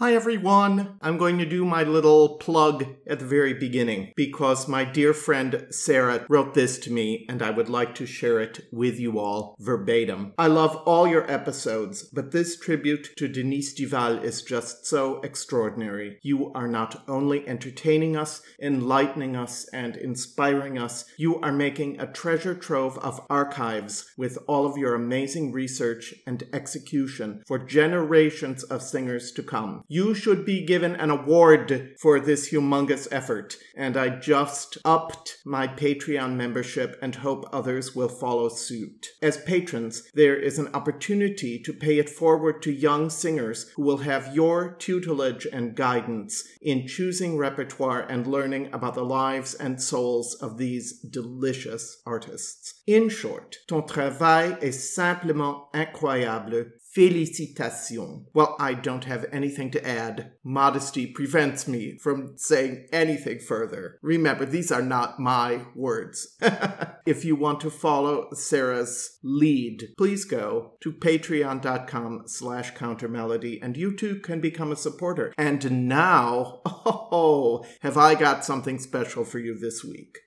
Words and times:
Hi 0.00 0.14
everyone! 0.14 0.96
I'm 1.02 1.18
going 1.18 1.38
to 1.38 1.44
do 1.44 1.64
my 1.64 1.82
little 1.82 2.36
plug 2.36 2.86
at 3.08 3.18
the 3.18 3.24
very 3.24 3.52
beginning 3.52 4.12
because 4.14 4.68
my 4.68 4.84
dear 4.84 5.12
friend 5.12 5.66
Sarah 5.70 6.24
wrote 6.28 6.54
this 6.54 6.78
to 6.80 6.92
me 6.92 7.26
and 7.28 7.42
I 7.42 7.50
would 7.50 7.68
like 7.68 7.96
to 7.96 8.06
share 8.06 8.38
it 8.38 8.60
with 8.70 9.00
you 9.00 9.18
all 9.18 9.56
verbatim. 9.58 10.34
I 10.38 10.46
love 10.46 10.76
all 10.86 11.08
your 11.08 11.28
episodes, 11.28 12.04
but 12.12 12.30
this 12.30 12.56
tribute 12.60 13.16
to 13.16 13.26
Denise 13.26 13.74
Duval 13.74 14.18
is 14.18 14.42
just 14.42 14.86
so 14.86 15.20
extraordinary. 15.22 16.20
You 16.22 16.52
are 16.52 16.68
not 16.68 17.02
only 17.08 17.48
entertaining 17.48 18.16
us, 18.16 18.40
enlightening 18.62 19.34
us, 19.34 19.68
and 19.72 19.96
inspiring 19.96 20.78
us, 20.78 21.06
you 21.16 21.40
are 21.40 21.50
making 21.50 22.00
a 22.00 22.06
treasure 22.06 22.54
trove 22.54 22.98
of 22.98 23.20
archives 23.28 24.08
with 24.16 24.38
all 24.46 24.64
of 24.64 24.78
your 24.78 24.94
amazing 24.94 25.50
research 25.50 26.14
and 26.24 26.44
execution 26.52 27.42
for 27.48 27.58
generations 27.58 28.62
of 28.62 28.80
singers 28.80 29.32
to 29.32 29.42
come. 29.42 29.82
You 29.90 30.12
should 30.12 30.44
be 30.44 30.66
given 30.66 30.94
an 30.96 31.08
award 31.08 31.94
for 31.98 32.20
this 32.20 32.50
humongous 32.50 33.08
effort, 33.10 33.56
and 33.74 33.96
I 33.96 34.10
just 34.10 34.76
upped 34.84 35.38
my 35.46 35.66
Patreon 35.66 36.34
membership 36.36 36.98
and 37.00 37.14
hope 37.14 37.48
others 37.54 37.96
will 37.96 38.10
follow 38.10 38.50
suit. 38.50 39.06
As 39.22 39.38
patrons, 39.38 40.02
there 40.12 40.36
is 40.36 40.58
an 40.58 40.68
opportunity 40.74 41.58
to 41.60 41.72
pay 41.72 41.98
it 41.98 42.10
forward 42.10 42.60
to 42.62 42.70
young 42.70 43.08
singers 43.08 43.70
who 43.76 43.82
will 43.82 43.98
have 43.98 44.34
your 44.34 44.74
tutelage 44.74 45.46
and 45.50 45.74
guidance 45.74 46.44
in 46.60 46.86
choosing 46.86 47.38
repertoire 47.38 48.02
and 48.02 48.26
learning 48.26 48.68
about 48.74 48.94
the 48.94 49.04
lives 49.04 49.54
and 49.54 49.82
souls 49.82 50.34
of 50.34 50.58
these 50.58 51.00
delicious 51.00 52.02
artists. 52.04 52.74
In 52.86 53.08
short, 53.08 53.56
ton 53.66 53.86
travail 53.86 54.58
est 54.60 54.94
simplement 54.94 55.62
incroyable 55.72 56.66
Félicitations. 56.98 58.24
Well, 58.34 58.56
I 58.58 58.74
don't 58.74 59.04
have 59.04 59.24
anything 59.30 59.70
to 59.70 59.88
add. 59.88 60.32
Modesty 60.42 61.06
prevents 61.06 61.68
me 61.68 61.96
from 61.96 62.36
saying 62.36 62.88
anything 62.92 63.38
further. 63.38 64.00
Remember, 64.02 64.44
these 64.44 64.72
are 64.72 64.82
not 64.82 65.20
my 65.20 65.60
words. 65.76 66.36
if 67.06 67.24
you 67.24 67.36
want 67.36 67.60
to 67.60 67.70
follow 67.70 68.26
Sarah's 68.32 69.18
lead, 69.22 69.90
please 69.96 70.24
go 70.24 70.72
to 70.80 70.92
patreon.com 70.92 72.22
slash 72.26 72.74
countermelody 72.74 73.60
and 73.62 73.76
you 73.76 73.94
too 73.94 74.18
can 74.18 74.40
become 74.40 74.72
a 74.72 74.76
supporter. 74.76 75.32
And 75.38 75.86
now, 75.86 76.62
oh, 76.66 77.64
have 77.80 77.96
I 77.96 78.16
got 78.16 78.44
something 78.44 78.80
special 78.80 79.24
for 79.24 79.38
you 79.38 79.56
this 79.56 79.84
week. 79.84 80.18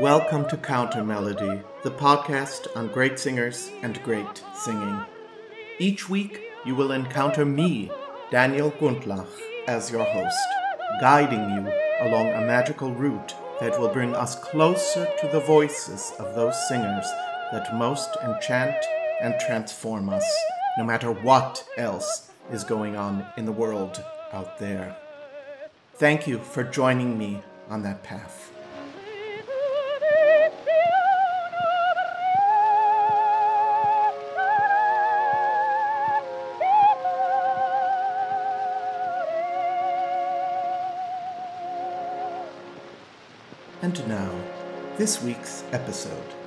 Welcome 0.00 0.48
to 0.50 0.56
Counter 0.56 1.02
Melody, 1.02 1.60
the 1.82 1.90
podcast 1.90 2.68
on 2.76 2.86
great 2.86 3.18
singers 3.18 3.72
and 3.82 4.00
great 4.04 4.44
singing. 4.54 5.00
Each 5.80 6.08
week, 6.08 6.40
you 6.64 6.76
will 6.76 6.92
encounter 6.92 7.44
me, 7.44 7.90
Daniel 8.30 8.70
Gundlach, 8.70 9.26
as 9.66 9.90
your 9.90 10.04
host, 10.04 10.38
guiding 11.00 11.40
you 11.50 11.72
along 12.06 12.28
a 12.28 12.46
magical 12.46 12.94
route 12.94 13.34
that 13.58 13.80
will 13.80 13.88
bring 13.88 14.14
us 14.14 14.36
closer 14.36 15.08
to 15.20 15.28
the 15.32 15.40
voices 15.40 16.12
of 16.20 16.36
those 16.36 16.68
singers 16.68 17.10
that 17.50 17.74
most 17.74 18.08
enchant 18.22 18.76
and 19.20 19.34
transform 19.40 20.10
us, 20.10 20.24
no 20.78 20.84
matter 20.84 21.10
what 21.10 21.64
else 21.76 22.30
is 22.52 22.62
going 22.62 22.94
on 22.94 23.26
in 23.36 23.46
the 23.46 23.50
world 23.50 24.00
out 24.32 24.60
there. 24.60 24.96
Thank 25.94 26.28
you 26.28 26.38
for 26.38 26.62
joining 26.62 27.18
me 27.18 27.42
on 27.68 27.82
that 27.82 28.04
path. 28.04 28.52
And 43.80 44.08
now, 44.08 44.32
this 44.96 45.22
week's 45.22 45.62
episode. 45.70 46.37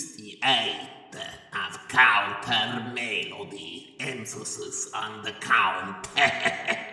168 0.00 0.88
of 1.52 1.88
Counter 1.88 2.92
Melody. 2.94 3.96
Emphasis 4.00 4.90
on 4.94 5.22
the 5.22 5.32
count. 5.32 6.08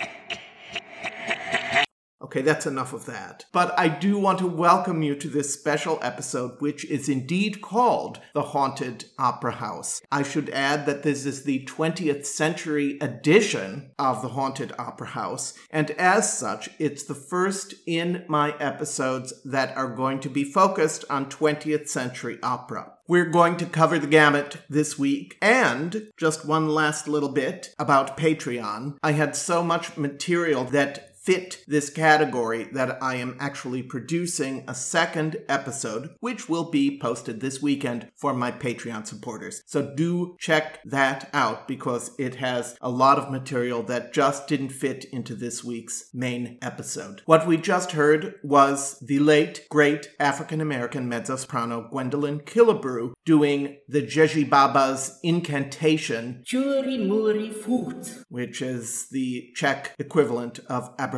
Okay, 2.38 2.46
that's 2.46 2.68
enough 2.68 2.94
of 2.94 3.08
that. 3.08 3.46
But 3.52 3.74
I 3.80 3.88
do 3.88 4.20
want 4.20 4.38
to 4.38 4.46
welcome 4.46 5.02
you 5.02 5.16
to 5.16 5.28
this 5.28 5.52
special 5.52 5.98
episode, 6.04 6.62
which 6.62 6.86
is 6.86 7.10
indeed 7.10 7.62
called 7.62 8.20
The 8.36 8.44
Haunted 8.44 9.06
Opera 9.18 9.54
House. 9.54 10.04
I 10.12 10.22
should 10.22 10.52
add 10.52 10.86
that 10.86 11.02
this 11.02 11.26
is 11.26 11.46
the 11.46 11.66
20th 11.66 12.28
century 12.28 13.00
edition 13.02 13.90
of 13.98 14.22
The 14.22 14.28
Haunted 14.28 14.72
Opera 14.78 15.08
House, 15.08 15.56
and 15.72 15.90
as 15.92 16.38
such, 16.38 16.70
it's 16.78 17.02
the 17.02 17.16
first 17.16 17.74
in 17.88 18.24
my 18.28 18.56
episodes 18.60 19.34
that 19.44 19.76
are 19.76 19.90
going 19.90 20.20
to 20.20 20.30
be 20.30 20.44
focused 20.44 21.06
on 21.10 21.32
20th 21.32 21.90
century 21.90 22.38
opera. 22.44 22.94
We're 23.08 23.26
going 23.26 23.56
to 23.58 23.66
cover 23.66 23.98
the 23.98 24.06
gamut 24.06 24.58
this 24.70 25.00
week. 25.00 25.38
And 25.42 26.12
just 26.18 26.46
one 26.46 26.68
last 26.68 27.08
little 27.08 27.30
bit 27.30 27.74
about 27.80 28.18
Patreon. 28.18 28.98
I 29.02 29.14
had 29.14 29.34
so 29.34 29.64
much 29.64 29.96
material 29.96 30.66
that 30.66 31.17
fit 31.28 31.62
this 31.68 31.90
category 31.90 32.70
that 32.72 32.98
I 33.04 33.16
am 33.16 33.36
actually 33.38 33.84
producing 33.84 34.64
a 34.66 34.74
second 34.74 35.36
episode, 35.50 36.16
which 36.22 36.48
will 36.48 36.72
be 36.72 36.98
posted 36.98 37.42
this 37.42 37.62
weekend 37.62 38.10
for 38.16 38.34
my 38.34 38.50
Patreon 38.50 39.06
supporters. 39.06 39.62
So 39.66 39.94
do 39.94 40.38
check 40.40 40.80
that 40.86 41.30
out 41.34 41.68
because 41.68 42.12
it 42.18 42.36
has 42.36 42.78
a 42.80 42.90
lot 42.90 43.20
of 43.20 43.30
material 43.30 43.84
that 43.84 44.14
just 44.14 44.48
didn't 44.48 44.70
fit 44.70 45.04
into 45.12 45.36
this 45.36 45.66
week's 45.66 46.10
main 46.14 46.58
episode. 46.62 47.24
What 47.26 47.46
we 47.46 47.58
just 47.58 47.92
heard 47.92 48.36
was 48.42 48.98
the 49.02 49.20
late, 49.20 49.68
great 49.70 50.10
African 50.22 50.62
American 50.62 51.10
mezzo 51.10 51.36
soprano 51.36 51.90
Gwendolyn 51.92 52.40
Killebrew 52.40 53.12
doing 53.26 53.80
the 53.90 54.02
Ježibaba's 54.02 55.20
incantation, 55.24 56.42
Churi 56.46 57.06
muri 57.06 57.52
fut. 57.52 58.24
which 58.30 58.62
is 58.62 59.10
the 59.10 59.50
Czech 59.54 59.94
equivalent 60.00 60.60
of 60.70 60.90
abracadabra. 60.98 61.17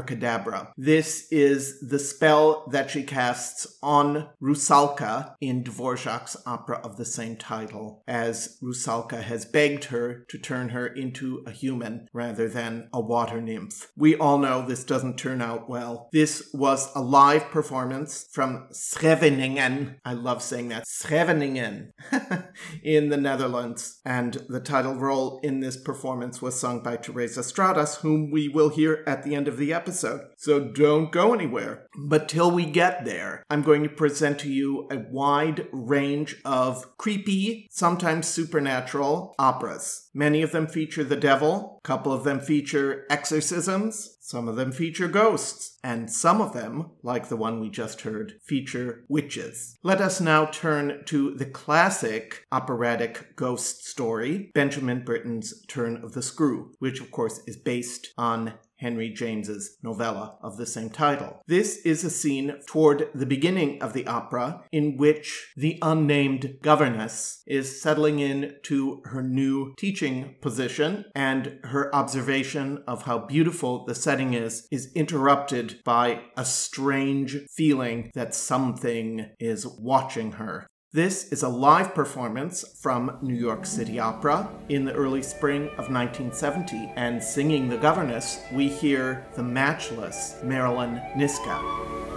This 0.77 1.27
is 1.31 1.79
the 1.81 1.99
spell 1.99 2.65
that 2.71 2.89
she 2.89 3.03
casts 3.03 3.77
on 3.81 4.29
Rusalka 4.41 5.35
in 5.41 5.63
Dvorak's 5.63 6.37
opera 6.45 6.77
of 6.83 6.97
the 6.97 7.05
same 7.05 7.35
title, 7.35 8.03
as 8.07 8.57
Rusalka 8.61 9.21
has 9.21 9.45
begged 9.45 9.85
her 9.85 10.25
to 10.29 10.37
turn 10.37 10.69
her 10.69 10.87
into 10.87 11.43
a 11.45 11.51
human 11.51 12.07
rather 12.13 12.47
than 12.47 12.89
a 12.93 13.01
water 13.01 13.41
nymph. 13.41 13.91
We 13.95 14.15
all 14.15 14.37
know 14.37 14.65
this 14.65 14.83
doesn't 14.83 15.17
turn 15.17 15.41
out 15.41 15.69
well. 15.69 16.09
This 16.11 16.49
was 16.53 16.89
a 16.95 17.01
live 17.01 17.49
performance 17.49 18.27
from 18.31 18.67
Scheveningen. 18.71 19.95
I 20.05 20.13
love 20.13 20.41
saying 20.41 20.69
that. 20.69 20.87
Scheveningen 20.87 21.91
in 22.83 23.09
the 23.09 23.17
Netherlands. 23.17 23.99
And 24.05 24.45
the 24.47 24.59
title 24.59 24.95
role 24.95 25.39
in 25.43 25.59
this 25.59 25.77
performance 25.77 26.41
was 26.41 26.59
sung 26.59 26.81
by 26.81 26.97
Teresa 26.97 27.43
Stratas, 27.43 27.97
whom 27.97 28.31
we 28.31 28.47
will 28.47 28.69
hear 28.69 29.03
at 29.05 29.23
the 29.23 29.35
end 29.35 29.47
of 29.47 29.57
the 29.57 29.73
episode. 29.73 29.88
So 29.91 30.59
don't 30.59 31.11
go 31.11 31.33
anywhere. 31.33 31.87
But 31.97 32.29
till 32.29 32.51
we 32.51 32.65
get 32.65 33.05
there, 33.05 33.43
I'm 33.49 33.61
going 33.61 33.83
to 33.83 33.89
present 33.89 34.39
to 34.39 34.51
you 34.51 34.87
a 34.91 34.99
wide 35.11 35.67
range 35.71 36.35
of 36.45 36.97
creepy, 36.97 37.67
sometimes 37.71 38.27
supernatural 38.27 39.35
operas. 39.37 40.09
Many 40.13 40.41
of 40.41 40.51
them 40.51 40.67
feature 40.67 41.03
the 41.03 41.15
devil, 41.15 41.79
a 41.83 41.87
couple 41.87 42.13
of 42.13 42.23
them 42.23 42.39
feature 42.39 43.05
exorcisms, 43.09 44.17
some 44.21 44.47
of 44.47 44.55
them 44.55 44.71
feature 44.71 45.07
ghosts, 45.07 45.79
and 45.83 46.11
some 46.11 46.39
of 46.39 46.53
them, 46.53 46.91
like 47.01 47.29
the 47.29 47.35
one 47.35 47.59
we 47.59 47.69
just 47.69 48.01
heard, 48.01 48.35
feature 48.43 49.03
witches. 49.07 49.75
Let 49.81 50.01
us 50.01 50.21
now 50.21 50.45
turn 50.45 51.01
to 51.05 51.33
the 51.33 51.47
classic 51.47 52.45
operatic 52.51 53.35
ghost 53.35 53.87
story, 53.87 54.51
Benjamin 54.53 55.03
Britten's 55.03 55.65
Turn 55.65 56.03
of 56.03 56.13
the 56.13 56.21
Screw, 56.21 56.73
which 56.77 57.01
of 57.01 57.09
course 57.09 57.41
is 57.47 57.57
based 57.57 58.09
on 58.19 58.53
Henry 58.79 59.09
James's 59.09 59.77
novella 59.83 60.37
of 60.41 60.57
the 60.57 60.65
same 60.65 60.89
title. 60.89 61.41
This 61.47 61.77
is 61.85 62.03
a 62.03 62.09
scene 62.09 62.55
toward 62.65 63.09
the 63.13 63.25
beginning 63.25 63.81
of 63.81 63.93
the 63.93 64.07
opera 64.07 64.63
in 64.71 64.97
which 64.97 65.51
the 65.55 65.77
unnamed 65.81 66.57
governess 66.61 67.43
is 67.45 67.81
settling 67.81 68.19
in 68.19 68.55
to 68.63 69.01
her 69.05 69.21
new 69.21 69.73
teaching 69.77 70.35
position 70.41 71.05
and 71.13 71.59
her 71.65 71.93
observation 71.93 72.83
of 72.87 73.03
how 73.03 73.19
beautiful 73.19 73.85
the 73.85 73.95
setting 73.95 74.33
is 74.33 74.67
is 74.71 74.91
interrupted 74.93 75.81
by 75.83 76.21
a 76.37 76.45
strange 76.45 77.37
feeling 77.53 78.11
that 78.13 78.33
something 78.33 79.29
is 79.39 79.67
watching 79.67 80.33
her. 80.33 80.68
This 80.91 81.25
is 81.25 81.43
a 81.43 81.49
live 81.49 81.93
performance 81.93 82.65
from 82.81 83.19
New 83.21 83.35
York 83.35 83.67
City 83.67 83.99
Opera 83.99 84.49
in 84.69 84.85
the 84.85 84.93
early 84.93 85.21
spring 85.21 85.65
of 85.77 85.91
1970, 85.91 86.93
and 86.95 87.23
singing 87.23 87.69
the 87.69 87.77
governess, 87.77 88.39
we 88.51 88.69
hear 88.69 89.23
the 89.35 89.43
matchless 89.43 90.33
Maralin 90.43 90.99
Niska. 91.15 92.08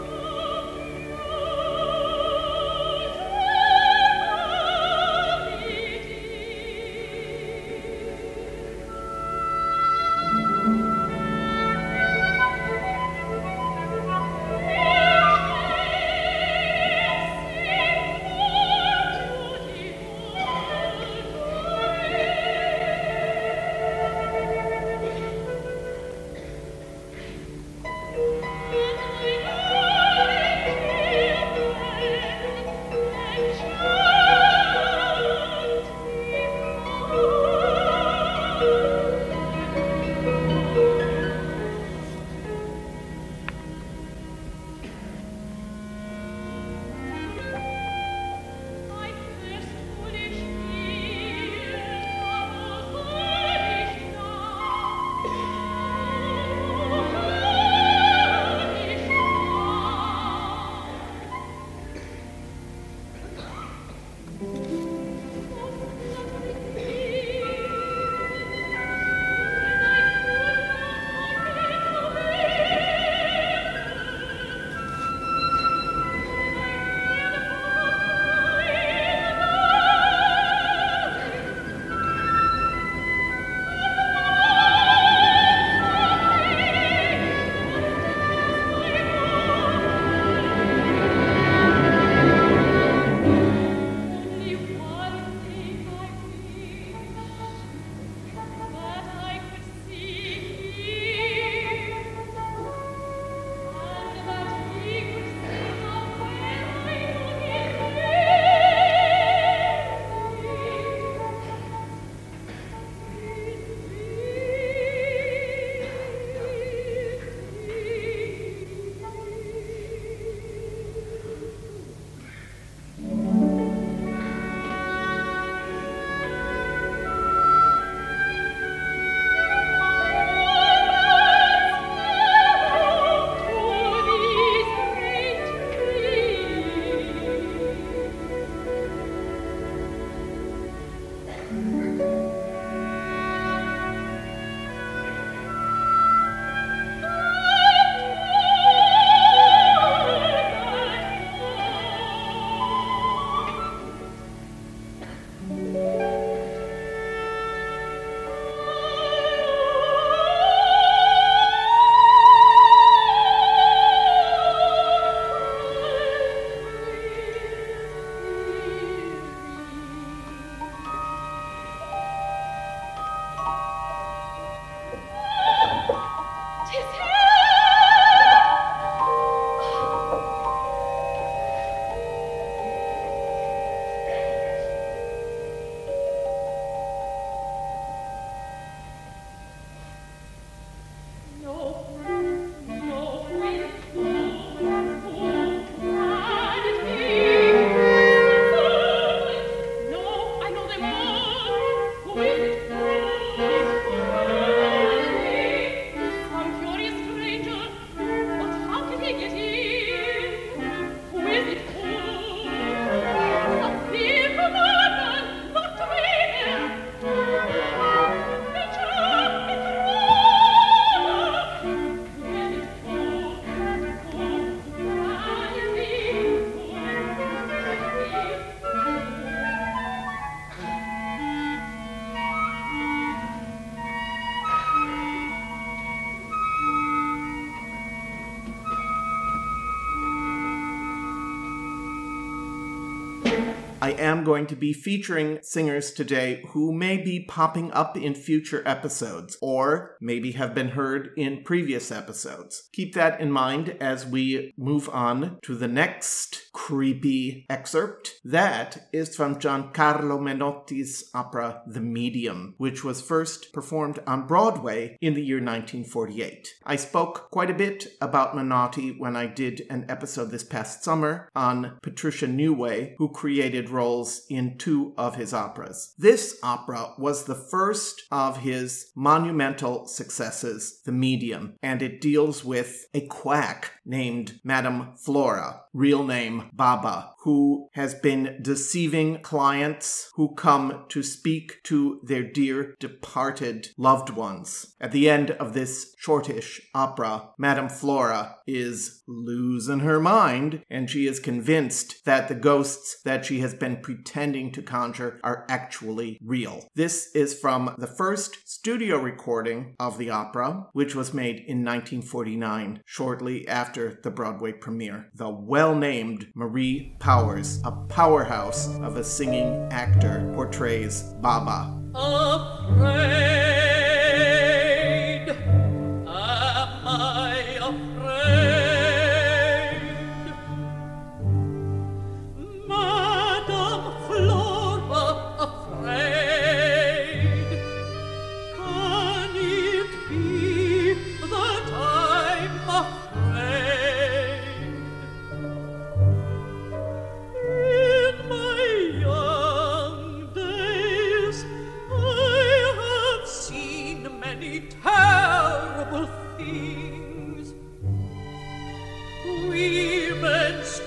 I 243.82 243.94
am 243.94 244.22
going 244.22 244.46
to 244.46 244.54
be 244.54 244.72
featuring 244.72 245.40
singers 245.42 245.90
today 245.90 246.44
who 246.50 246.72
may 246.72 246.98
be 246.98 247.24
popping 247.24 247.72
up 247.72 247.96
in 247.96 248.14
future 248.14 248.62
episodes 248.64 249.36
or 249.42 249.96
maybe 250.00 250.30
have 250.32 250.54
been 250.54 250.68
heard 250.68 251.10
in 251.16 251.42
previous 251.42 251.90
episodes. 251.90 252.68
Keep 252.72 252.94
that 252.94 253.20
in 253.20 253.32
mind 253.32 253.76
as 253.80 254.06
we 254.06 254.54
move 254.56 254.88
on 254.90 255.38
to 255.42 255.56
the 255.56 255.66
next 255.66 256.52
creepy 256.52 257.44
excerpt. 257.50 258.20
That 258.24 258.86
is 258.92 259.16
from 259.16 259.40
Giancarlo 259.40 260.20
Menotti's 260.20 261.10
opera 261.12 261.62
The 261.66 261.80
Medium, 261.80 262.54
which 262.58 262.84
was 262.84 263.02
first 263.02 263.52
performed 263.52 263.98
on 264.06 264.28
Broadway 264.28 264.96
in 265.00 265.14
the 265.14 265.24
year 265.24 265.38
1948. 265.38 266.54
I 266.64 266.76
spoke 266.76 267.32
quite 267.32 267.50
a 267.50 267.54
bit 267.54 267.88
about 268.00 268.36
Menotti 268.36 268.96
when 268.96 269.16
I 269.16 269.26
did 269.26 269.66
an 269.68 269.86
episode 269.88 270.30
this 270.30 270.44
past 270.44 270.84
summer 270.84 271.28
on 271.34 271.78
Patricia 271.82 272.28
Neway, 272.28 272.94
who 272.98 273.08
created 273.08 273.71
roles 273.72 274.22
in 274.28 274.58
two 274.58 274.94
of 274.96 275.16
his 275.16 275.32
operas. 275.32 275.94
This 275.98 276.38
opera 276.42 276.94
was 276.98 277.24
the 277.24 277.34
first 277.34 278.02
of 278.10 278.38
his 278.38 278.90
monumental 278.94 279.86
successes, 279.86 280.80
The 280.84 280.92
Medium, 280.92 281.56
and 281.62 281.82
it 281.82 282.00
deals 282.00 282.44
with 282.44 282.86
a 282.94 283.06
quack 283.06 283.72
named 283.84 284.40
Madame 284.44 284.94
Flora, 284.96 285.62
real 285.72 286.04
name 286.04 286.50
Baba, 286.52 287.12
who 287.22 287.68
has 287.72 287.94
been 287.94 288.38
deceiving 288.42 289.18
clients 289.22 290.10
who 290.14 290.34
come 290.34 290.84
to 290.88 291.02
speak 291.02 291.62
to 291.64 292.00
their 292.02 292.22
dear 292.22 292.74
departed 292.80 293.68
loved 293.76 294.10
ones. 294.10 294.74
At 294.80 294.92
the 294.92 295.08
end 295.08 295.30
of 295.32 295.52
this 295.52 295.94
shortish 295.98 296.60
opera, 296.74 297.30
Madame 297.38 297.68
Flora 297.68 298.36
is 298.46 299.02
losing 299.06 299.80
her 299.80 300.00
mind, 300.00 300.62
and 300.70 300.90
she 300.90 301.06
is 301.06 301.20
convinced 301.20 302.04
that 302.04 302.28
the 302.28 302.34
ghosts 302.34 303.00
that 303.04 303.24
she 303.24 303.40
has 303.40 303.54
been 303.62 303.76
pretending 303.76 304.50
to 304.50 304.60
conjure 304.60 305.20
are 305.22 305.46
actually 305.48 306.18
real. 306.20 306.68
This 306.74 307.14
is 307.14 307.38
from 307.38 307.72
the 307.78 307.86
first 307.86 308.38
studio 308.44 308.98
recording 308.98 309.76
of 309.78 309.98
the 309.98 310.10
opera, 310.10 310.66
which 310.72 310.96
was 310.96 311.14
made 311.14 311.36
in 311.36 311.64
1949, 311.64 312.82
shortly 312.84 313.46
after 313.46 314.00
the 314.02 314.10
Broadway 314.10 314.50
premiere. 314.50 315.10
The 315.14 315.30
well 315.30 315.76
named 315.76 316.26
Marie 316.34 316.96
Powers, 316.98 317.60
a 317.64 317.70
powerhouse 317.70 318.66
of 318.80 318.96
a 318.96 319.04
singing 319.04 319.68
actor, 319.70 320.28
portrays 320.34 321.02
Baba. 321.20 321.78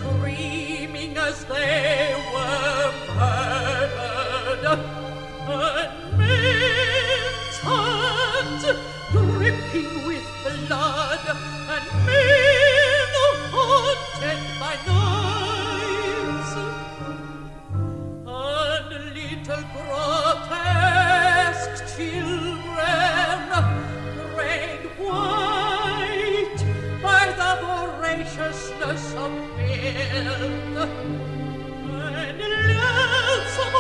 Screaming 0.05 1.17
as 1.17 1.45
they 1.45 2.15
were 2.33 2.64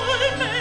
men 0.03 0.54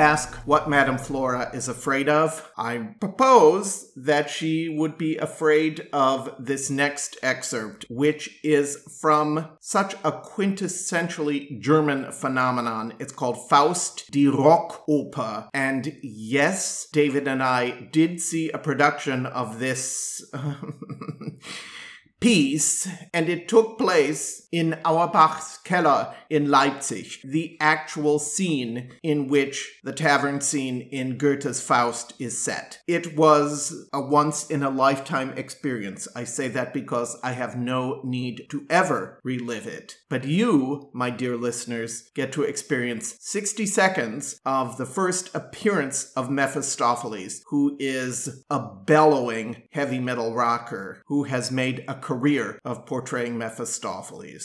ask 0.00 0.34
what 0.46 0.68
Madame 0.68 0.96
Flora 0.96 1.50
is 1.52 1.68
afraid 1.68 2.08
of. 2.08 2.50
I 2.56 2.94
propose 3.00 3.92
that 3.94 4.30
she 4.30 4.68
would 4.68 4.96
be 4.96 5.18
afraid 5.18 5.88
of 5.92 6.34
this 6.38 6.70
next 6.70 7.18
excerpt, 7.22 7.84
which 7.90 8.40
is 8.42 8.76
from 9.00 9.50
such 9.60 9.92
a 10.02 10.10
quintessentially 10.10 11.60
German 11.60 12.12
phenomenon. 12.12 12.94
It's 12.98 13.12
called 13.12 13.48
Faust 13.50 14.10
die 14.10 14.20
Rockoper. 14.20 15.48
And 15.52 15.98
yes, 16.02 16.88
David 16.90 17.28
and 17.28 17.42
I 17.42 17.88
did 17.92 18.22
see 18.22 18.50
a 18.50 18.58
production 18.58 19.26
of 19.26 19.58
this. 19.58 20.24
piece, 22.20 22.86
and 23.14 23.28
it 23.28 23.48
took 23.48 23.78
place 23.78 24.39
in 24.52 24.78
Auerbach's 24.84 25.58
Keller 25.58 26.14
in 26.28 26.50
Leipzig, 26.50 27.18
the 27.24 27.56
actual 27.60 28.18
scene 28.18 28.90
in 29.02 29.28
which 29.28 29.80
the 29.84 29.92
tavern 29.92 30.40
scene 30.40 30.80
in 30.80 31.18
Goethe's 31.18 31.60
Faust 31.60 32.14
is 32.18 32.42
set. 32.42 32.80
It 32.86 33.16
was 33.16 33.88
a 33.92 34.00
once 34.00 34.48
in 34.50 34.62
a 34.62 34.70
lifetime 34.70 35.30
experience. 35.36 36.08
I 36.16 36.24
say 36.24 36.48
that 36.48 36.72
because 36.72 37.18
I 37.22 37.32
have 37.32 37.56
no 37.56 38.00
need 38.04 38.46
to 38.50 38.66
ever 38.68 39.20
relive 39.22 39.66
it. 39.66 39.96
But 40.08 40.24
you, 40.24 40.90
my 40.92 41.10
dear 41.10 41.36
listeners, 41.36 42.10
get 42.14 42.32
to 42.32 42.42
experience 42.42 43.16
60 43.20 43.66
seconds 43.66 44.40
of 44.44 44.76
the 44.76 44.86
first 44.86 45.34
appearance 45.34 46.12
of 46.14 46.30
Mephistopheles, 46.30 47.42
who 47.50 47.76
is 47.78 48.44
a 48.50 48.60
bellowing 48.60 49.62
heavy 49.72 49.98
metal 49.98 50.34
rocker 50.34 51.02
who 51.06 51.24
has 51.24 51.50
made 51.50 51.84
a 51.86 51.94
career 51.94 52.58
of 52.64 52.86
portraying 52.86 53.38
Mephistopheles. 53.38 54.39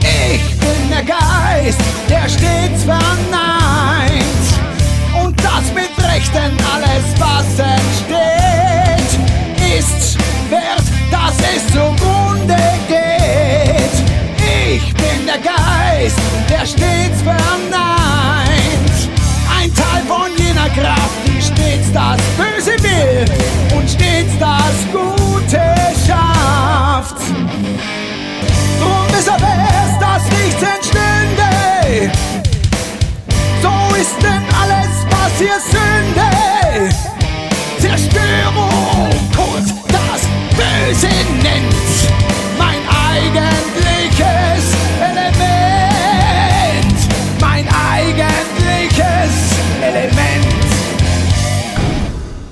Ich 0.00 0.58
bin 0.58 0.90
der 0.90 1.04
Geist, 1.04 1.78
der 2.08 2.28
stets 2.28 2.82
verneint. 2.84 4.20
Und 5.22 5.38
das 5.38 5.72
mit 5.72 5.90
Recht, 6.10 6.34
denn 6.34 6.56
alles, 6.74 7.04
was 7.18 7.46
entsteht, 7.58 9.10
ist 9.78 10.18
wert, 10.50 10.82
dass 11.10 11.36
es 11.54 11.66
zugrunde 11.68 12.56
geht. 12.88 13.94
Ich 14.72 14.92
bin 14.94 15.26
der 15.26 15.38
Geist, 15.38 16.18
der 16.48 16.66
stets 16.66 17.22
verneint. 17.22 19.08
Ein 19.56 19.72
Teil 19.74 20.02
von 20.08 20.36
jener 20.36 20.70
Kraft, 20.70 21.20
die 21.26 21.40
stets 21.40 21.92
das 21.92 22.20
Böse 22.36 22.72
will 22.82 23.24
und 23.76 23.88
stets 23.88 24.36
das 24.40 24.92
Gute 24.92 25.19
Deshalb 29.30 29.42
erst, 29.42 30.02
dass 30.02 30.24
nichts 30.38 30.62
entstünde. 30.62 32.10
So 33.62 33.94
ist 33.94 34.16
denn 34.20 34.42
alles, 34.60 35.06
was 35.08 35.38
hier 35.38 35.60
Sünde, 35.70 36.92
Zerstörung 37.78 39.10
und 39.36 39.68
das 39.88 40.22
Böse 40.56 41.14
nennt. 41.42 41.69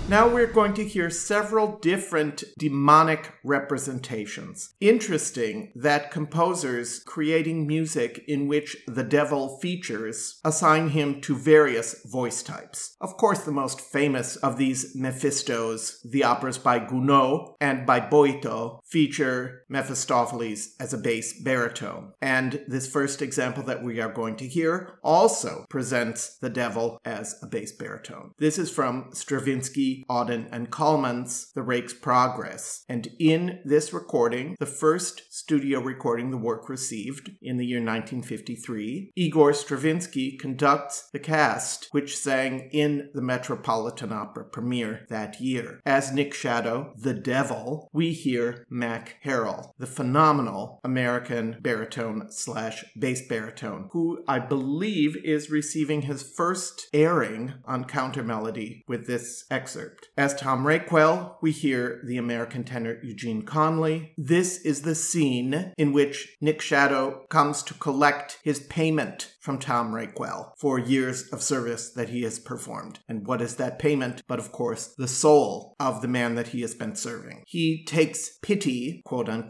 Now 0.09 0.27
we're 0.27 0.47
going 0.47 0.73
to 0.75 0.89
hear 0.89 1.11
several 1.11 1.77
different 1.81 2.43
demonic 2.59 3.35
representations. 3.45 4.75
Interesting 4.81 5.71
that 5.77 6.11
composers 6.11 7.01
creating 7.01 7.67
music 7.67 8.25
in 8.27 8.49
which 8.49 8.79
the 8.87 9.05
devil 9.05 9.59
features 9.59 10.41
assign 10.47 10.89
him 10.89 11.21
to 11.21 11.37
various 11.37 12.03
voice 12.07 12.43
types. 12.43 12.97
Of 13.03 13.19
course, 13.19 13.41
the 13.41 13.53
most 13.53 13.83
famous 13.83 14.37
of 14.37 14.57
these 14.57 14.97
Mephistos, 14.97 15.99
the 16.03 16.25
operas 16.25 16.57
by 16.57 16.81
Gounod 16.81 17.57
and 17.61 17.85
by 17.85 18.01
Boito, 18.01 18.81
feature 18.87 19.58
Mephistopheles 19.69 20.75
as 20.81 20.93
a 20.93 20.99
bass 20.99 21.41
baritone. 21.43 22.13
And 22.21 22.65
this 22.67 22.91
first 22.91 23.23
example 23.23 23.63
that 23.65 23.83
we 23.83 24.01
are 24.01 24.13
going 24.13 24.37
to 24.37 24.49
hear 24.49 24.99
also 25.03 25.67
presents 25.69 26.39
the 26.39 26.51
devil 26.51 26.99
as 27.05 27.37
a 27.43 27.47
bass 27.47 27.73
baritone. 27.73 28.33
This 28.39 28.59
is 28.59 28.71
from 28.71 29.11
Stravinsky, 29.13 30.05
Auden, 30.11 30.49
and 30.51 30.71
Kallman's 30.71 31.53
The 31.55 31.63
Rake's 31.63 31.93
Progress. 31.95 32.85
And 32.89 33.09
in 33.19 33.61
this 33.65 33.93
recording, 33.93 34.57
the 34.59 34.67
first 34.67 35.23
studio 35.31 35.81
recording 35.81 36.31
the 36.31 36.37
work 36.37 36.69
received 36.69 37.31
in 37.43 37.57
the 37.57 37.67
year 37.67 37.79
1953, 37.79 39.13
Igor 39.17 39.53
Stravinsky 39.53 40.37
conducts 40.37 41.09
the 41.13 41.19
cast, 41.19 41.89
which 41.91 42.17
sang 42.17 42.69
in 42.73 43.11
the 43.15 43.23
Metropolitan 43.23 44.13
Opera 44.13 44.45
premiere 44.45 45.07
that 45.09 45.41
year. 45.41 45.81
As 45.85 46.13
Nick 46.13 46.35
Shadow, 46.35 46.93
the 46.97 47.15
devil, 47.15 47.89
we 47.93 48.13
hear 48.13 48.67
Mac 48.71 49.17
Harrell, 49.25 49.58
the 49.79 49.87
phenomenal 49.87 50.81
American 50.85 51.57
baritone 51.61 52.31
slash 52.31 52.85
bass 52.99 53.27
baritone, 53.29 53.89
who 53.93 54.23
I 54.27 54.39
believe 54.39 55.17
is 55.25 55.51
receiving 55.51 56.03
his 56.03 56.23
first 56.23 56.89
airing 56.93 57.55
on 57.65 57.85
Counter 57.85 58.23
Melody 58.23 58.85
with 58.89 59.07
this 59.07 59.45
excerpt. 59.51 60.09
As 60.17 60.35
Tom 60.35 60.65
Rakewell, 60.65 61.37
we 61.43 61.53
hear 61.53 62.01
the 62.05 62.17
American 62.17 62.65
tenor 62.65 62.99
Eugene 63.03 63.43
Conley. 63.43 64.13
This 64.17 64.61
is 64.63 64.83
the 64.83 64.95
scene 64.95 65.73
in 65.77 65.93
which 65.93 66.37
Nick 66.41 66.61
Shadow 66.61 67.27
comes 67.29 67.63
to 67.65 67.75
collect 67.75 68.39
his 68.43 68.61
payment 68.61 69.35
from 69.41 69.59
Tom 69.59 69.93
Rakewell 69.93 70.53
for 70.59 70.79
years 70.79 71.29
of 71.29 71.43
service 71.43 71.91
that 71.93 72.11
he 72.11 72.23
has 72.23 72.39
performed. 72.39 72.99
And 73.09 73.27
what 73.27 73.41
is 73.41 73.57
that 73.57 73.79
payment? 73.79 74.23
But 74.29 74.39
of 74.39 74.53
course, 74.53 74.95
the 74.99 75.09
soul 75.09 75.75
of 75.81 76.03
the 76.03 76.09
man 76.09 76.35
that 76.35 76.49
he 76.49 76.61
has 76.61 76.75
been 76.75 76.95
serving. 76.95 77.45
He 77.47 77.85
takes 77.85 78.39
pity, 78.43 79.01
quote 79.05 79.29
unquote, 79.29 79.48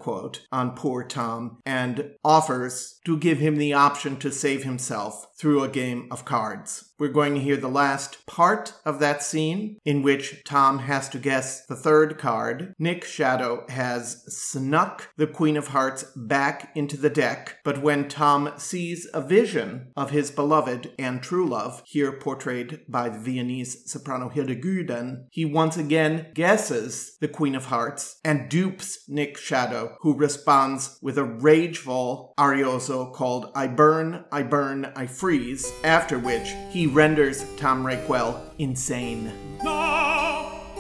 on 0.52 0.74
poor 0.74 1.04
Tom 1.04 1.58
and 1.66 2.12
offers 2.24 3.00
to 3.04 3.18
give 3.18 3.38
him 3.38 3.56
the 3.56 3.72
option 3.72 4.16
to 4.18 4.32
save 4.32 4.64
himself 4.64 5.26
through 5.38 5.62
a 5.62 5.68
game 5.68 6.08
of 6.10 6.24
cards. 6.24 6.87
We're 6.98 7.08
going 7.08 7.34
to 7.34 7.40
hear 7.40 7.56
the 7.56 7.68
last 7.68 8.26
part 8.26 8.72
of 8.84 8.98
that 8.98 9.22
scene 9.22 9.78
in 9.84 10.02
which 10.02 10.42
Tom 10.44 10.80
has 10.80 11.08
to 11.10 11.18
guess 11.18 11.64
the 11.66 11.76
third 11.76 12.18
card. 12.18 12.74
Nick 12.76 13.04
Shadow 13.04 13.64
has 13.68 14.24
snuck 14.26 15.10
the 15.16 15.28
Queen 15.28 15.56
of 15.56 15.68
Hearts 15.68 16.04
back 16.16 16.72
into 16.74 16.96
the 16.96 17.08
deck, 17.08 17.58
but 17.62 17.82
when 17.82 18.08
Tom 18.08 18.52
sees 18.56 19.06
a 19.14 19.20
vision 19.20 19.92
of 19.96 20.10
his 20.10 20.32
beloved 20.32 20.92
and 20.98 21.22
true 21.22 21.48
love, 21.48 21.84
here 21.86 22.10
portrayed 22.10 22.80
by 22.88 23.08
the 23.08 23.18
Viennese 23.18 23.88
soprano 23.88 24.28
Hilde 24.28 24.60
Gueden, 24.60 25.26
he 25.30 25.44
once 25.44 25.76
again 25.76 26.32
guesses 26.34 27.16
the 27.20 27.28
Queen 27.28 27.54
of 27.54 27.66
Hearts 27.66 28.18
and 28.24 28.48
dupes 28.48 29.04
Nick 29.08 29.38
Shadow, 29.38 29.96
who 30.00 30.16
responds 30.16 30.98
with 31.00 31.16
a 31.16 31.24
rageful 31.24 32.34
arioso 32.36 33.12
called 33.12 33.52
I 33.54 33.68
Burn, 33.68 34.24
I 34.32 34.42
Burn, 34.42 34.92
I 34.96 35.06
Freeze, 35.06 35.72
after 35.84 36.18
which 36.18 36.54
he 36.70 36.87
renders 36.88 37.44
Tom 37.56 37.84
Rakewell 37.84 38.40
insane. 38.58 39.32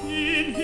In 0.04 0.54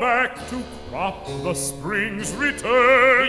back 0.00 0.36
to 0.48 0.62
crop 0.90 1.26
the 1.26 1.54
spring's 1.54 2.32
return. 2.34 3.28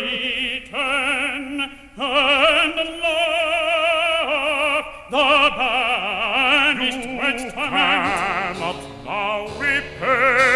Return 0.60 1.62
and 1.98 3.02
love 3.02 4.86
the 5.10 5.50
banished 5.58 7.08
wretched 7.08 7.54
cannot 7.54 8.78
now 9.06 9.48
repent. 9.60 10.49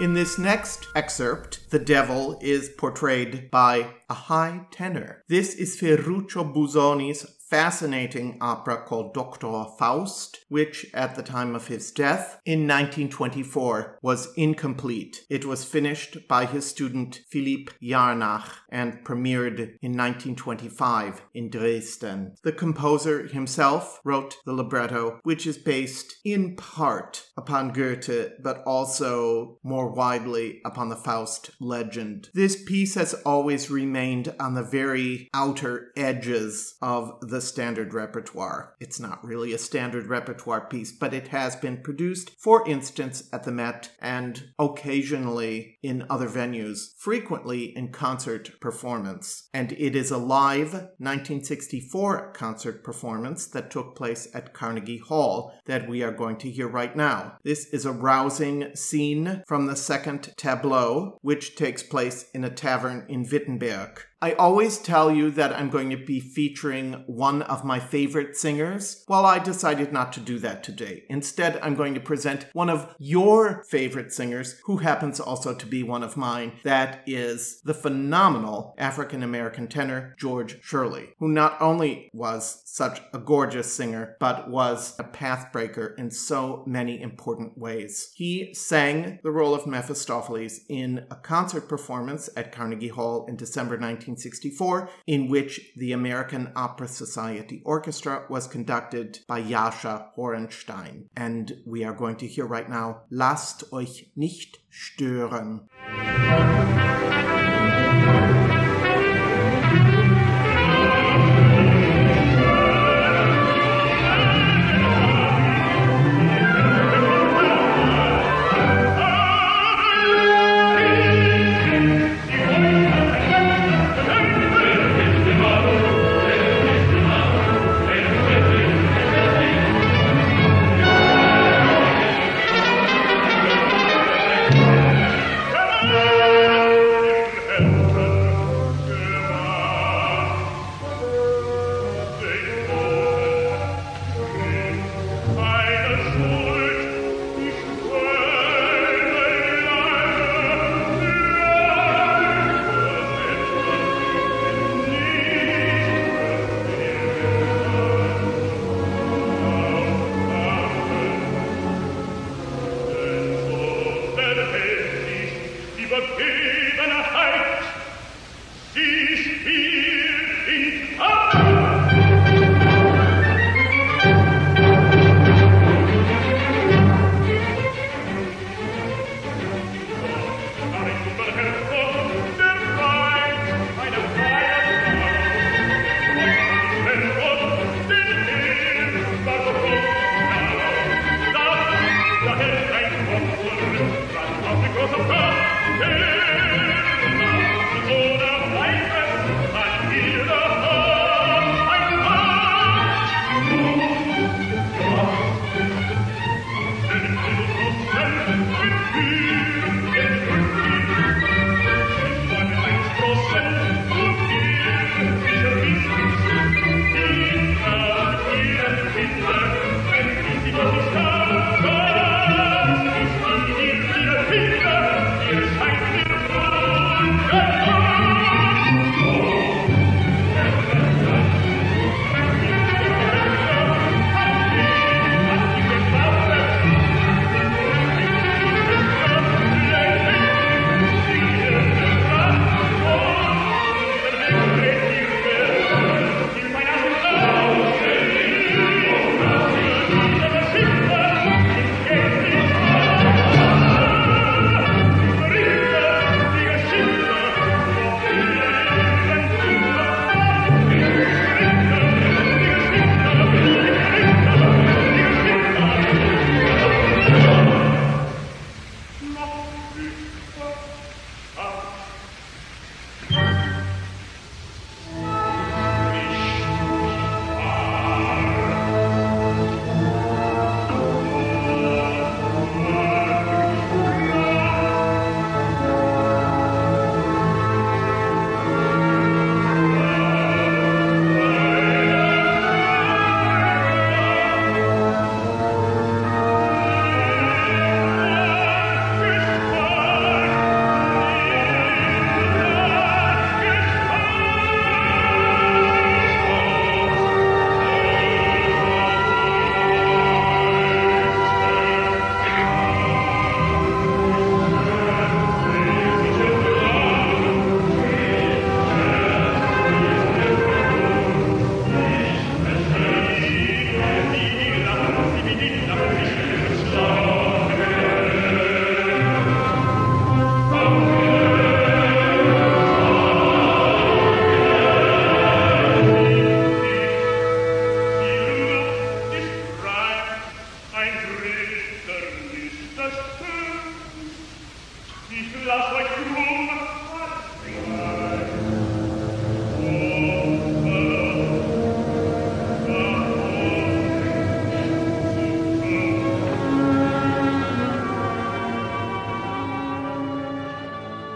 In 0.00 0.14
this 0.14 0.38
next 0.38 0.86
excerpt, 0.96 1.68
the 1.68 1.78
devil 1.78 2.38
is 2.40 2.70
portrayed 2.70 3.50
by 3.50 3.96
a 4.08 4.14
high 4.14 4.62
tenor. 4.70 5.22
This 5.28 5.54
is 5.54 5.78
Ferruccio 5.78 6.42
Busoni's 6.42 7.26
fascinating 7.50 8.38
opera 8.40 8.76
called 8.86 9.12
Dr. 9.12 9.64
Faust, 9.76 10.38
which 10.48 10.86
at 10.94 11.16
the 11.16 11.22
time 11.22 11.56
of 11.56 11.66
his 11.66 11.90
death 11.90 12.40
in 12.46 12.60
1924 12.60 13.98
was 14.02 14.32
incomplete. 14.36 15.24
It 15.28 15.44
was 15.44 15.64
finished 15.64 16.28
by 16.28 16.46
his 16.46 16.64
student 16.64 17.20
Philipp 17.28 17.70
Jarnach 17.82 18.52
and 18.70 19.04
premiered 19.04 19.58
in 19.82 19.96
1925 19.96 21.22
in 21.34 21.50
Dresden. 21.50 22.36
The 22.44 22.52
composer 22.52 23.26
himself 23.26 24.00
wrote 24.04 24.36
the 24.46 24.52
libretto, 24.52 25.18
which 25.24 25.44
is 25.46 25.58
based 25.58 26.14
in 26.24 26.54
part 26.54 27.26
upon 27.36 27.72
Goethe, 27.72 28.32
but 28.40 28.62
also 28.64 29.58
more 29.64 29.92
widely 29.92 30.60
upon 30.64 30.88
the 30.88 30.96
Faust 30.96 31.50
legend. 31.60 32.28
This 32.32 32.62
piece 32.62 32.94
has 32.94 33.14
always 33.26 33.70
remained 33.70 34.32
on 34.38 34.54
the 34.54 34.62
very 34.62 35.28
outer 35.34 35.90
edges 35.96 36.76
of 36.80 37.18
the 37.20 37.39
the 37.40 37.46
standard 37.46 37.94
repertoire. 37.94 38.74
It's 38.80 39.00
not 39.00 39.24
really 39.24 39.54
a 39.54 39.58
standard 39.58 40.08
repertoire 40.08 40.66
piece, 40.66 40.92
but 40.92 41.14
it 41.14 41.28
has 41.28 41.56
been 41.56 41.78
produced, 41.78 42.32
for 42.38 42.68
instance, 42.68 43.30
at 43.32 43.44
the 43.44 43.50
Met 43.50 43.92
and 43.98 44.52
occasionally 44.58 45.78
in 45.82 46.04
other 46.10 46.28
venues, 46.28 46.90
frequently 46.98 47.74
in 47.74 47.92
concert 47.92 48.60
performance. 48.60 49.48
And 49.54 49.72
it 49.72 49.96
is 49.96 50.10
a 50.10 50.18
live 50.18 50.74
1964 50.98 52.32
concert 52.32 52.84
performance 52.84 53.46
that 53.46 53.70
took 53.70 53.96
place 53.96 54.28
at 54.34 54.52
Carnegie 54.52 54.98
Hall 54.98 55.54
that 55.64 55.88
we 55.88 56.02
are 56.02 56.12
going 56.12 56.36
to 56.38 56.50
hear 56.50 56.68
right 56.68 56.94
now. 56.94 57.38
This 57.42 57.64
is 57.68 57.86
a 57.86 57.92
rousing 57.92 58.76
scene 58.76 59.44
from 59.46 59.64
the 59.64 59.76
second 59.76 60.34
tableau, 60.36 61.18
which 61.22 61.56
takes 61.56 61.82
place 61.82 62.28
in 62.34 62.44
a 62.44 62.50
tavern 62.50 63.06
in 63.08 63.26
Wittenberg. 63.26 64.02
I 64.22 64.32
always 64.32 64.76
tell 64.76 65.10
you 65.10 65.30
that 65.30 65.56
I'm 65.56 65.70
going 65.70 65.88
to 65.88 65.96
be 65.96 66.20
featuring 66.20 67.04
one 67.06 67.40
of 67.40 67.64
my 67.64 67.80
favorite 67.80 68.36
singers. 68.36 69.02
Well, 69.08 69.24
I 69.24 69.38
decided 69.38 69.94
not 69.94 70.12
to 70.12 70.20
do 70.20 70.38
that 70.40 70.62
today. 70.62 71.04
Instead, 71.08 71.58
I'm 71.62 71.74
going 71.74 71.94
to 71.94 72.00
present 72.00 72.44
one 72.52 72.68
of 72.68 72.94
your 72.98 73.64
favorite 73.70 74.12
singers, 74.12 74.60
who 74.64 74.76
happens 74.76 75.20
also 75.20 75.54
to 75.54 75.64
be 75.64 75.82
one 75.82 76.02
of 76.02 76.18
mine. 76.18 76.52
That 76.64 77.02
is 77.06 77.62
the 77.64 77.72
phenomenal 77.72 78.74
African 78.76 79.22
American 79.22 79.68
tenor 79.68 80.14
George 80.18 80.62
Shirley, 80.62 81.14
who 81.18 81.28
not 81.28 81.56
only 81.58 82.10
was 82.12 82.60
such 82.66 83.00
a 83.14 83.18
gorgeous 83.18 83.72
singer, 83.72 84.16
but 84.20 84.50
was 84.50 84.96
a 84.98 85.04
pathbreaker 85.04 85.98
in 85.98 86.10
so 86.10 86.62
many 86.66 87.00
important 87.00 87.56
ways. 87.56 88.10
He 88.14 88.52
sang 88.52 89.18
the 89.22 89.30
role 89.30 89.54
of 89.54 89.66
Mephistopheles 89.66 90.60
in 90.68 91.06
a 91.10 91.16
concert 91.16 91.70
performance 91.70 92.28
at 92.36 92.52
Carnegie 92.52 92.88
Hall 92.88 93.24
in 93.26 93.36
December 93.36 93.78
19. 93.78 94.09
1964, 94.10 94.90
in 95.06 95.28
which 95.28 95.72
the 95.76 95.92
American 95.92 96.52
Opera 96.56 96.88
Society 96.88 97.62
Orchestra 97.64 98.26
was 98.28 98.46
conducted 98.46 99.20
by 99.26 99.42
Jascha 99.42 100.08
Horenstein. 100.16 101.06
And 101.16 101.52
we 101.66 101.84
are 101.84 101.94
going 101.94 102.16
to 102.16 102.26
hear 102.26 102.46
right 102.46 102.68
now 102.68 103.02
Lasst 103.10 103.72
euch 103.72 104.10
nicht 104.16 104.58
stören. 104.70 105.68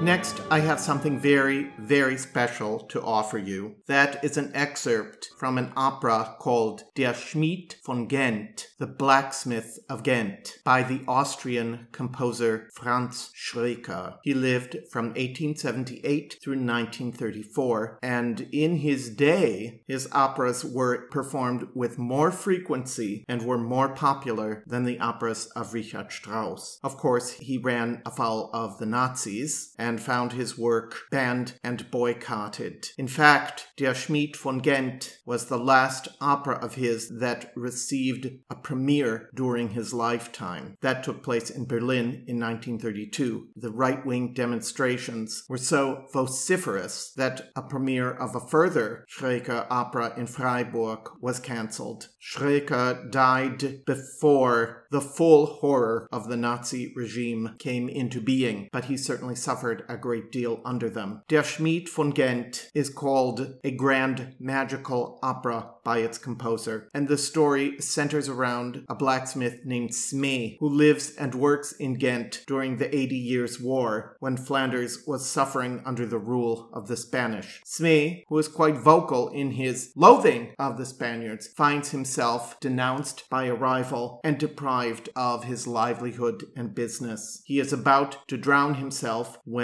Next, 0.02 0.42
I 0.50 0.59
have 0.59 0.80
something 0.80 1.18
very, 1.18 1.70
very 1.78 2.18
special 2.18 2.80
to 2.88 3.00
offer 3.00 3.38
you. 3.38 3.76
That 3.87 4.22
is 4.22 4.37
an 4.37 4.50
excerpt 4.52 5.30
from 5.38 5.57
an 5.57 5.72
opera 5.76 6.35
called 6.38 6.83
Der 6.94 7.14
Schmied 7.14 7.76
von 7.87 8.09
Gent, 8.09 8.66
The 8.78 8.88
Blacksmith 8.88 9.78
of 9.88 10.02
Ghent, 10.02 10.59
by 10.64 10.83
the 10.83 11.02
Austrian 11.09 11.87
composer 11.92 12.68
Franz 12.74 13.30
Schreker. 13.35 14.16
He 14.24 14.35
lived 14.35 14.76
from 14.90 15.07
1878 15.07 16.38
through 16.42 16.54
1934, 16.54 18.00
and 18.02 18.48
in 18.52 18.78
his 18.78 19.09
day, 19.09 19.80
his 19.87 20.09
operas 20.12 20.64
were 20.64 21.09
performed 21.11 21.68
with 21.72 21.98
more 21.98 22.33
frequency 22.33 23.24
and 23.28 23.42
were 23.42 23.59
more 23.59 23.94
popular 23.94 24.64
than 24.66 24.85
the 24.85 24.98
operas 24.98 25.46
of 25.57 25.72
Richard 25.72 26.12
Strauss. 26.12 26.78
Of 26.83 26.98
course, 26.98 27.30
he 27.30 27.57
ran 27.57 28.02
afoul 28.04 28.50
of 28.52 28.78
the 28.78 28.87
Nazis 28.87 29.74
and 29.84 30.00
found 30.00 30.32
his 30.32 30.56
work 30.56 30.96
banned 31.10 31.52
and 31.62 31.90
boycotted. 31.90 32.88
In 32.96 33.06
fact, 33.06 33.66
Der 33.76 33.92
Schmied 33.92 34.34
von 34.34 34.62
Gent 34.62 35.18
was 35.26 35.46
the 35.46 35.58
last 35.58 36.08
opera 36.22 36.56
of 36.56 36.76
his 36.76 37.10
that 37.20 37.52
received 37.54 38.30
a 38.48 38.54
premiere 38.54 39.28
during 39.34 39.68
his 39.70 39.92
lifetime. 39.92 40.78
That 40.80 41.04
took 41.04 41.22
place 41.22 41.50
in 41.50 41.66
Berlin 41.66 42.24
in 42.26 42.40
1932. 42.40 43.48
The 43.56 43.70
right 43.70 44.04
wing 44.06 44.32
demonstrations 44.32 45.44
were 45.50 45.58
so 45.58 46.06
vociferous 46.14 47.12
that 47.16 47.50
a 47.54 47.60
premiere 47.60 48.10
of 48.10 48.34
a 48.34 48.40
further 48.40 49.04
Schreker 49.14 49.66
opera 49.68 50.14
in 50.16 50.26
Freiburg 50.26 51.10
was 51.20 51.38
cancelled. 51.40 52.08
Schreker 52.22 53.10
died 53.10 53.84
before 53.84 54.86
the 54.90 55.02
full 55.02 55.46
horror 55.46 56.08
of 56.10 56.28
the 56.28 56.36
Nazi 56.38 56.92
regime 56.96 57.56
came 57.58 57.88
into 57.88 58.20
being, 58.20 58.68
but 58.72 58.86
he 58.86 58.96
certainly 58.96 59.34
suffered 59.34 59.73
a 59.88 59.96
great 59.96 60.30
deal 60.30 60.60
under 60.64 60.88
them. 60.88 61.22
Der 61.28 61.42
Schmied 61.42 61.88
von 61.88 62.12
Gent 62.12 62.70
is 62.74 62.90
called 62.90 63.58
a 63.64 63.70
grand 63.70 64.34
magical 64.38 65.18
opera 65.22 65.70
by 65.82 65.98
its 65.98 66.16
composer, 66.18 66.88
and 66.94 67.08
the 67.08 67.18
story 67.18 67.78
centers 67.78 68.28
around 68.28 68.84
a 68.88 68.94
blacksmith 68.94 69.60
named 69.64 69.94
Smee 69.94 70.56
who 70.60 70.68
lives 70.68 71.14
and 71.16 71.34
works 71.34 71.72
in 71.72 71.94
Ghent 71.94 72.44
during 72.46 72.78
the 72.78 72.94
Eighty 72.94 73.16
Years' 73.16 73.60
War 73.60 74.16
when 74.20 74.37
Flanders 74.37 75.04
was 75.06 75.28
suffering 75.28 75.82
under 75.84 76.06
the 76.06 76.18
rule 76.18 76.70
of 76.72 76.88
the 76.88 76.96
Spanish. 76.96 77.60
Smee, 77.64 78.24
who 78.28 78.38
is 78.38 78.48
quite 78.48 78.76
vocal 78.76 79.28
in 79.28 79.52
his 79.52 79.92
loathing 79.94 80.54
of 80.58 80.78
the 80.78 80.87
Spaniards, 80.87 81.48
finds 81.48 81.90
himself 81.90 82.58
denounced 82.60 83.28
by 83.28 83.44
a 83.44 83.54
rival 83.54 84.20
and 84.24 84.38
deprived 84.38 85.08
of 85.14 85.44
his 85.44 85.66
livelihood 85.66 86.44
and 86.56 86.74
business. 86.74 87.42
He 87.44 87.60
is 87.60 87.72
about 87.72 88.26
to 88.28 88.37
drown 88.37 88.74
himself 88.74 89.38
when 89.44 89.63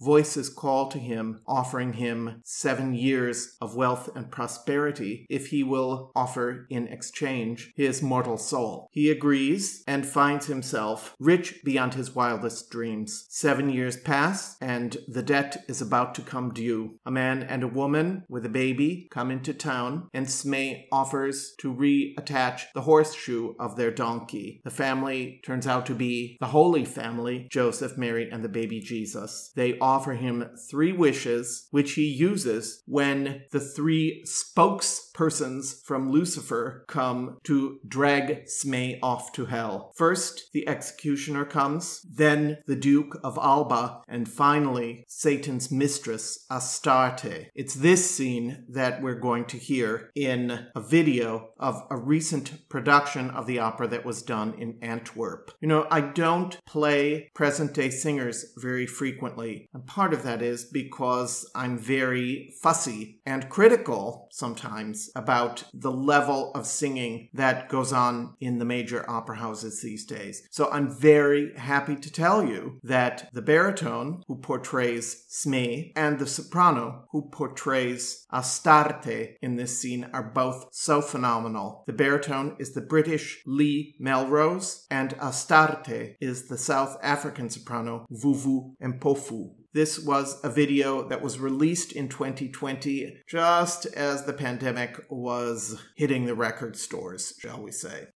voices 0.00 0.48
call 0.48 0.88
to 0.88 0.98
him, 0.98 1.40
offering 1.46 1.94
him 1.94 2.40
seven 2.44 2.94
years 2.94 3.56
of 3.60 3.76
wealth 3.76 4.08
and 4.14 4.30
prosperity 4.30 5.26
if 5.28 5.48
he 5.48 5.62
will 5.62 6.12
offer 6.14 6.66
in 6.70 6.88
exchange 6.88 7.72
his 7.76 8.02
mortal 8.02 8.38
soul. 8.38 8.88
He 8.92 9.10
agrees 9.10 9.82
and 9.86 10.06
finds 10.06 10.46
himself 10.46 11.14
rich 11.18 11.60
beyond 11.64 11.94
his 11.94 12.14
wildest 12.14 12.70
dreams. 12.70 13.26
Seven 13.28 13.70
years 13.70 13.96
pass, 13.96 14.56
and 14.60 14.96
the 15.08 15.22
debt 15.22 15.64
is 15.68 15.80
about 15.80 16.14
to 16.14 16.22
come 16.22 16.52
due. 16.52 16.98
A 17.04 17.10
man 17.10 17.42
and 17.42 17.62
a 17.62 17.68
woman 17.68 18.24
with 18.28 18.46
a 18.46 18.48
baby 18.48 19.08
come 19.10 19.30
into 19.30 19.52
town, 19.52 20.08
and 20.12 20.30
Smee 20.30 20.86
offers 20.92 21.54
to 21.60 21.74
reattach 21.74 22.62
the 22.74 22.82
horseshoe 22.82 23.54
of 23.58 23.76
their 23.76 23.90
donkey. 23.90 24.60
The 24.64 24.70
family 24.70 25.40
turns 25.44 25.66
out 25.66 25.86
to 25.86 25.94
be 25.94 26.36
the 26.40 26.46
Holy 26.46 26.84
Family 26.84 27.46
Joseph, 27.50 27.96
Mary, 27.96 28.28
and 28.30 28.44
the 28.44 28.48
baby 28.48 28.80
Jesus. 28.80 29.33
They 29.54 29.78
offer 29.78 30.14
him 30.14 30.50
three 30.70 30.92
wishes, 30.92 31.68
which 31.70 31.92
he 31.92 32.04
uses 32.06 32.82
when 32.86 33.42
the 33.50 33.60
three 33.60 34.24
spokespersons 34.26 35.82
from 35.84 36.10
Lucifer 36.10 36.84
come 36.88 37.38
to 37.44 37.78
drag 37.86 38.48
Smee 38.48 38.98
off 39.02 39.32
to 39.32 39.46
hell. 39.46 39.92
First, 39.96 40.50
the 40.52 40.68
executioner 40.68 41.44
comes, 41.44 42.04
then 42.10 42.58
the 42.66 42.76
Duke 42.76 43.18
of 43.22 43.38
Alba, 43.38 44.02
and 44.08 44.28
finally, 44.28 45.04
Satan's 45.08 45.70
mistress, 45.70 46.44
Astarte. 46.50 47.50
It's 47.54 47.74
this 47.74 48.10
scene 48.10 48.64
that 48.68 49.02
we're 49.02 49.14
going 49.14 49.44
to 49.46 49.58
hear 49.58 50.10
in 50.14 50.66
a 50.74 50.80
video 50.80 51.50
of 51.58 51.82
a 51.90 51.96
recent 51.96 52.68
production 52.68 53.30
of 53.30 53.46
the 53.46 53.58
opera 53.58 53.88
that 53.88 54.04
was 54.04 54.22
done 54.22 54.54
in 54.58 54.78
Antwerp. 54.82 55.50
You 55.60 55.68
know, 55.68 55.86
I 55.90 56.00
don't 56.00 56.58
play 56.66 57.30
present 57.34 57.74
day 57.74 57.90
singers 57.90 58.46
very 58.56 58.86
frequently, 58.86 59.23
and 59.72 59.86
part 59.86 60.12
of 60.12 60.22
that 60.22 60.42
is 60.42 60.64
because 60.64 61.50
I'm 61.54 61.78
very 61.78 62.54
fussy 62.62 63.20
and 63.26 63.48
critical 63.48 64.28
sometimes 64.30 65.10
about 65.16 65.64
the 65.72 65.90
level 65.90 66.52
of 66.54 66.66
singing 66.66 67.28
that 67.34 67.68
goes 67.68 67.92
on 67.92 68.34
in 68.40 68.58
the 68.58 68.64
major 68.64 69.08
opera 69.08 69.36
houses 69.36 69.80
these 69.80 70.04
days. 70.04 70.46
So 70.50 70.70
I'm 70.70 70.90
very 70.90 71.56
happy 71.56 71.96
to 71.96 72.12
tell 72.12 72.44
you 72.44 72.78
that 72.82 73.28
the 73.32 73.42
baritone 73.42 74.22
who 74.26 74.36
portrays 74.36 75.24
Smee 75.28 75.92
and 75.96 76.18
the 76.18 76.26
soprano 76.26 77.04
who 77.10 77.28
portrays 77.30 78.26
Astarte 78.32 79.36
in 79.42 79.56
this 79.56 79.78
scene 79.78 80.08
are 80.12 80.22
both 80.22 80.68
so 80.72 81.00
phenomenal. 81.00 81.84
The 81.86 81.92
baritone 81.92 82.56
is 82.58 82.74
the 82.74 82.80
British 82.80 83.42
Leigh 83.46 83.94
Melrose, 83.98 84.86
and 84.90 85.14
Astarte 85.20 86.16
is 86.20 86.48
the 86.48 86.58
South 86.58 86.96
African 87.02 87.48
soprano 87.50 88.06
Vuvu 88.10 88.74
Mpofu. 89.14 89.50
This 89.72 89.98
was 89.98 90.40
a 90.44 90.50
video 90.50 91.08
that 91.08 91.20
was 91.20 91.40
released 91.40 91.92
in 91.92 92.08
2020, 92.08 93.22
just 93.26 93.86
as 93.86 94.24
the 94.24 94.32
pandemic 94.32 95.04
was 95.08 95.80
hitting 95.96 96.26
the 96.26 96.34
record 96.34 96.76
stores, 96.76 97.34
shall 97.40 97.60
we 97.60 97.72
say. 97.72 98.06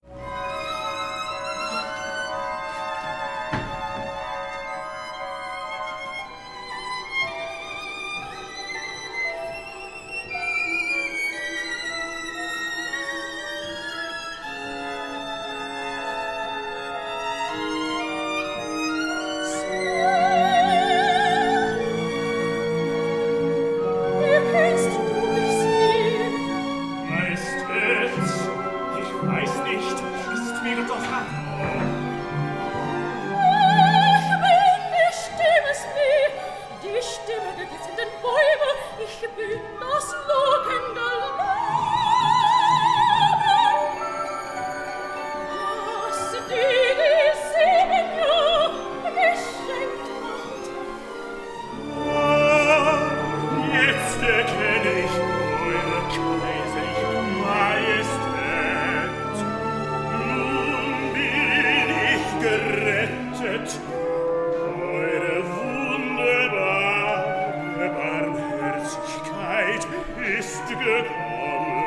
bist 70.37 70.69
gekommen 70.69 71.78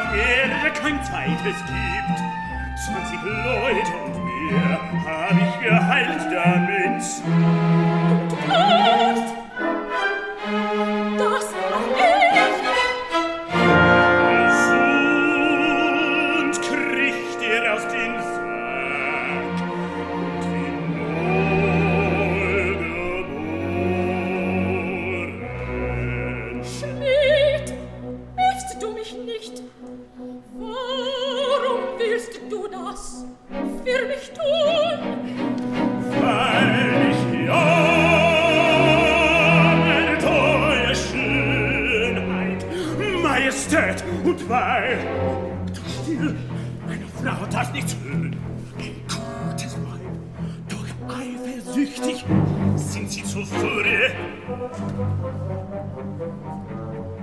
auf 0.00 0.14
Erde 0.14 0.70
kein 0.80 1.04
zweites 1.04 1.58
gibt. 1.66 2.18
Zwanzig 2.78 3.20
Leute 3.22 3.92
und 4.04 4.16
mehr 4.24 4.78
hab 5.04 5.36
ich 5.36 5.54
geheilt 5.60 6.22
damit. 6.32 7.02
Du 8.30 8.46
darfst! 8.48 9.34
Das 11.18 11.46
Thank 55.00 55.20
you. 56.70 57.19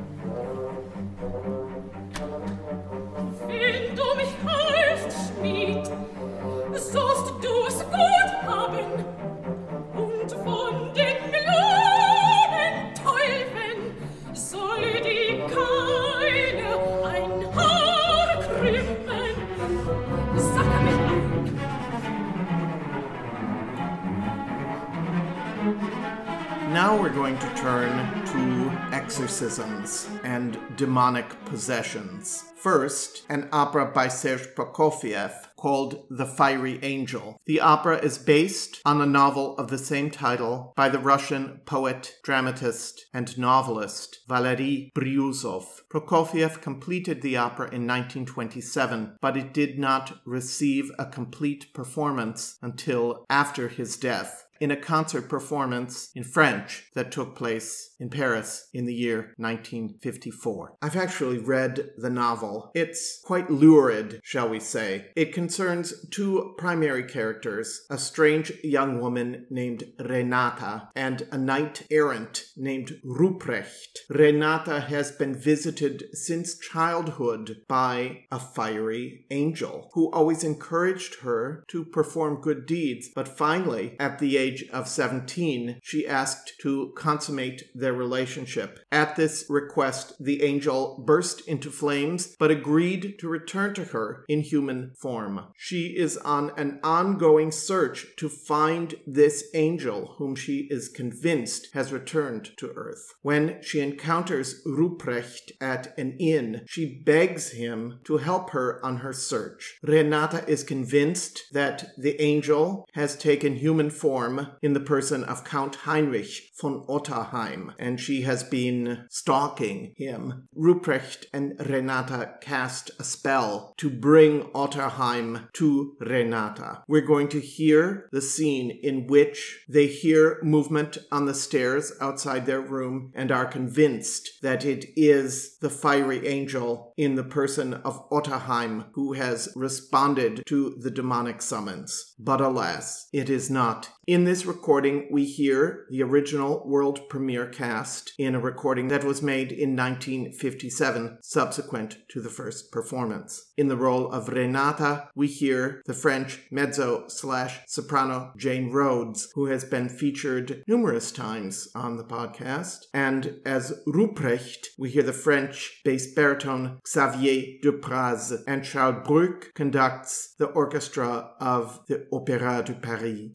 Exorcisms 29.37 30.09
and 30.23 30.57
demonic 30.77 31.45
possessions. 31.45 32.45
First, 32.55 33.21
an 33.29 33.49
opera 33.51 33.85
by 33.85 34.07
Serge 34.07 34.47
Prokofiev 34.55 35.31
called 35.55 36.05
The 36.09 36.25
Fiery 36.25 36.79
Angel. 36.81 37.39
The 37.45 37.59
opera 37.59 37.99
is 37.99 38.17
based 38.17 38.81
on 38.83 38.99
a 38.99 39.05
novel 39.05 39.55
of 39.57 39.67
the 39.67 39.77
same 39.77 40.09
title 40.09 40.73
by 40.75 40.89
the 40.89 40.97
Russian 40.97 41.61
poet, 41.67 42.15
dramatist, 42.23 43.05
and 43.13 43.37
novelist 43.37 44.21
Valery 44.27 44.91
Bryusov. 44.97 45.65
Prokofiev 45.87 46.59
completed 46.61 47.21
the 47.21 47.37
opera 47.37 47.67
in 47.67 47.85
1927, 47.85 49.17
but 49.21 49.37
it 49.37 49.53
did 49.53 49.77
not 49.77 50.19
receive 50.25 50.89
a 50.97 51.05
complete 51.05 51.71
performance 51.75 52.57
until 52.63 53.23
after 53.29 53.67
his 53.67 53.97
death 53.97 54.47
in 54.59 54.71
a 54.71 54.75
concert 54.75 55.29
performance 55.29 56.09
in 56.15 56.23
French 56.23 56.89
that 56.93 57.11
took 57.11 57.35
place 57.35 57.95
in 57.99 58.09
Paris 58.09 58.69
in 58.73 58.85
the 58.85 58.93
year 58.93 59.33
1954. 59.37 60.77
I've 60.81 60.95
actually 60.95 61.37
read 61.37 61.91
the 61.97 62.09
novel. 62.09 62.71
It's 62.73 63.21
quite 63.23 63.49
lurid, 63.49 64.19
shall 64.23 64.49
we 64.49 64.59
say. 64.59 65.07
It 65.15 65.33
concerns 65.33 66.07
two 66.09 66.55
primary 66.57 67.03
characters 67.03 67.85
a 67.89 67.97
strange 67.97 68.51
young 68.63 68.99
woman 68.99 69.45
named 69.49 69.83
Renata 69.99 70.89
and 70.95 71.27
a 71.31 71.37
knight 71.37 71.83
errant 71.89 72.43
named 72.55 72.99
Ruprecht. 73.05 73.99
Renata 74.09 74.81
has 74.81 75.11
been 75.11 75.35
visited 75.35 76.05
since 76.13 76.57
childhood 76.57 77.57
by 77.67 78.25
a 78.31 78.39
fiery 78.39 79.25
angel 79.31 79.89
who 79.93 80.11
always 80.11 80.43
encouraged 80.43 81.21
her 81.21 81.63
to 81.69 81.85
perform 81.85 82.41
good 82.41 82.65
deeds, 82.65 83.09
but 83.13 83.27
finally, 83.27 83.95
at 83.99 84.19
the 84.19 84.37
age 84.37 84.65
of 84.71 84.87
17, 84.87 85.79
she 85.83 86.07
asked 86.07 86.53
to 86.61 86.93
consummate 86.95 87.63
their 87.87 87.93
relationship. 87.93 88.79
At 88.91 89.15
this 89.15 89.45
request, 89.47 90.11
the 90.19 90.43
angel 90.43 91.01
burst 91.07 91.47
into 91.47 91.69
flames 91.71 92.35
but 92.37 92.51
agreed 92.51 93.17
to 93.19 93.29
return 93.29 93.73
to 93.75 93.85
her 93.85 94.25
in 94.27 94.41
human 94.41 94.91
form. 95.01 95.47
She 95.55 95.95
is 95.97 96.17
on 96.17 96.51
an 96.57 96.81
ongoing 96.83 97.49
search 97.49 98.05
to 98.17 98.27
find 98.27 98.95
this 99.07 99.45
angel 99.53 100.15
whom 100.17 100.35
she 100.35 100.67
is 100.69 100.89
convinced 100.89 101.69
has 101.73 101.93
returned 101.93 102.49
to 102.57 102.73
earth. 102.75 103.13
When 103.21 103.61
she 103.61 103.79
encounters 103.79 104.61
Ruprecht 104.67 105.51
at 105.61 105.97
an 105.97 106.17
inn, 106.19 106.63
she 106.67 107.01
begs 107.05 107.51
him 107.51 107.99
to 108.03 108.17
help 108.17 108.49
her 108.49 108.85
on 108.85 108.97
her 108.97 109.13
search. 109.13 109.77
Renata 109.81 110.43
is 110.45 110.65
convinced 110.65 111.43
that 111.53 111.85
the 111.97 112.21
angel 112.21 112.85
has 112.95 113.15
taken 113.15 113.55
human 113.55 113.89
form 113.89 114.49
in 114.61 114.73
the 114.73 114.81
person 114.81 115.23
of 115.23 115.45
Count 115.45 115.75
Heinrich 115.87 116.51
von 116.59 116.85
Otterheim, 116.89 117.76
and 117.79 117.99
she 117.99 118.21
has 118.21 118.43
been 118.43 119.05
stalking 119.09 119.93
him. 119.95 120.47
Ruprecht 120.55 121.25
and 121.33 121.53
Renata 121.59 122.35
cast 122.41 122.91
a 122.99 123.03
spell 123.03 123.73
to 123.77 123.89
bring 123.89 124.43
Otterheim 124.53 125.51
to 125.53 125.95
Renata. 125.99 126.83
We're 126.87 127.01
going 127.01 127.29
to 127.29 127.39
hear 127.39 128.09
the 128.11 128.21
scene 128.21 128.71
in 128.71 129.07
which 129.07 129.65
they 129.69 129.87
hear 129.87 130.39
movement 130.43 130.97
on 131.11 131.25
the 131.25 131.33
stairs 131.33 131.93
outside 132.01 132.45
their 132.45 132.61
room 132.61 133.11
and 133.15 133.31
are 133.31 133.45
convinced 133.45 134.29
that 134.41 134.65
it 134.65 134.85
is 134.95 135.57
the 135.59 135.69
fiery 135.69 136.27
angel 136.27 136.86
in 136.97 137.15
the 137.15 137.23
person 137.23 137.75
of 137.75 138.09
Otterheim 138.09 138.85
who 138.93 139.13
has 139.13 139.49
responded 139.55 140.43
to 140.47 140.75
the 140.79 140.91
demonic 140.91 141.41
summons. 141.41 142.15
But 142.19 142.41
alas, 142.41 143.07
it 143.13 143.29
is 143.29 143.49
not. 143.49 143.89
In 144.07 144.23
this 144.23 144.45
recording, 144.45 145.09
we 145.11 145.25
hear 145.25 145.85
the 145.89 146.01
original 146.01 146.65
world 146.65 147.09
premiere 147.09 147.45
cast 147.45 148.13
in 148.17 148.35
a 148.35 148.39
recording 148.39 148.87
that 148.87 149.03
was 149.03 149.21
made 149.21 149.51
in 149.51 149.75
1957, 149.75 151.17
subsequent 151.21 151.97
to 152.09 152.21
the 152.21 152.29
first 152.29 152.71
performance. 152.71 153.51
In 153.57 153.67
the 153.67 153.75
role 153.75 154.09
of 154.09 154.29
Renata, 154.29 155.09
we 155.13 155.27
hear 155.27 155.81
the 155.85 155.93
French 155.93 156.39
mezzo 156.49 157.09
slash 157.09 157.59
soprano 157.67 158.31
Jane 158.37 158.71
Rhodes, 158.71 159.27
who 159.35 159.47
has 159.47 159.65
been 159.65 159.89
featured 159.89 160.63
numerous 160.69 161.11
times 161.11 161.67
on 161.75 161.97
the 161.97 162.05
podcast. 162.05 162.85
And 162.93 163.41
as 163.45 163.77
Ruprecht, 163.85 164.67
we 164.79 164.89
hear 164.89 165.03
the 165.03 165.11
French 165.11 165.81
bass 165.83 166.13
baritone 166.13 166.79
Xavier 166.87 167.59
Dupraz, 167.61 168.43
and 168.47 168.63
Charles 168.63 169.05
Bruck 169.05 169.53
conducts 169.53 170.35
the 170.37 170.45
orchestra 170.45 171.31
of 171.39 171.81
the 171.87 172.07
Opéra 172.13 172.63
de 172.63 172.73
Paris. 172.75 173.31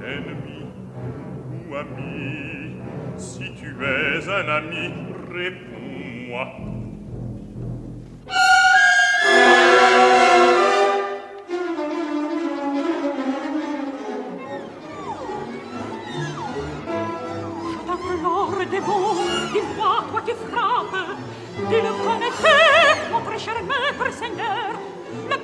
Ennemi 0.00 0.70
ou 1.68 1.74
ami, 1.74 2.80
si 3.16 3.52
tu 3.56 3.84
es 3.84 4.28
un 4.28 4.48
ami, 4.48 4.94
réponds-moi. 5.28 6.77
Qui 20.28 20.34
frappes. 20.46 21.16
Tu 21.56 21.76
le 21.76 21.92
connaissais, 22.04 23.10
mon 23.10 23.20
très 23.20 23.38
cher 23.38 23.54
maître 23.62 24.12
seigneur, 24.12 24.70
le 25.30 25.38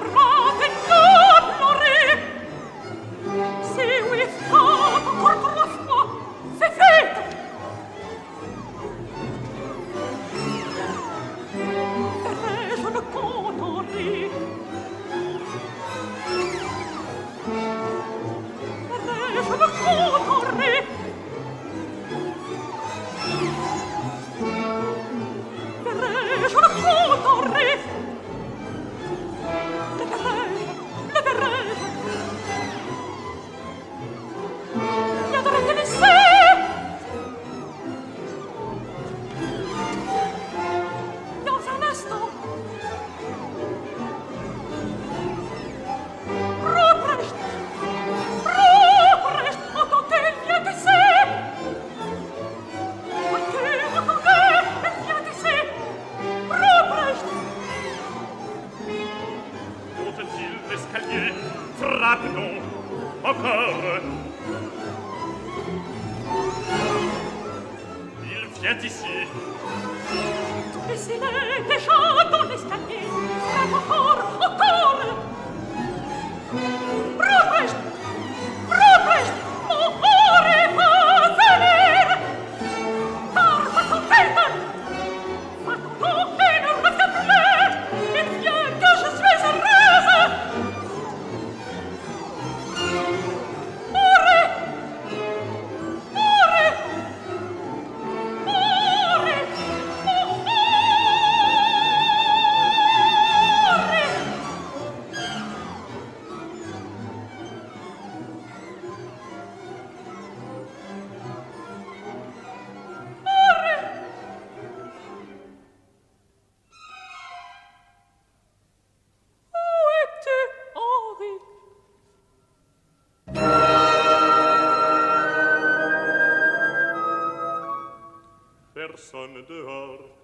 Personne 128.87 129.43
dehors 129.49 130.24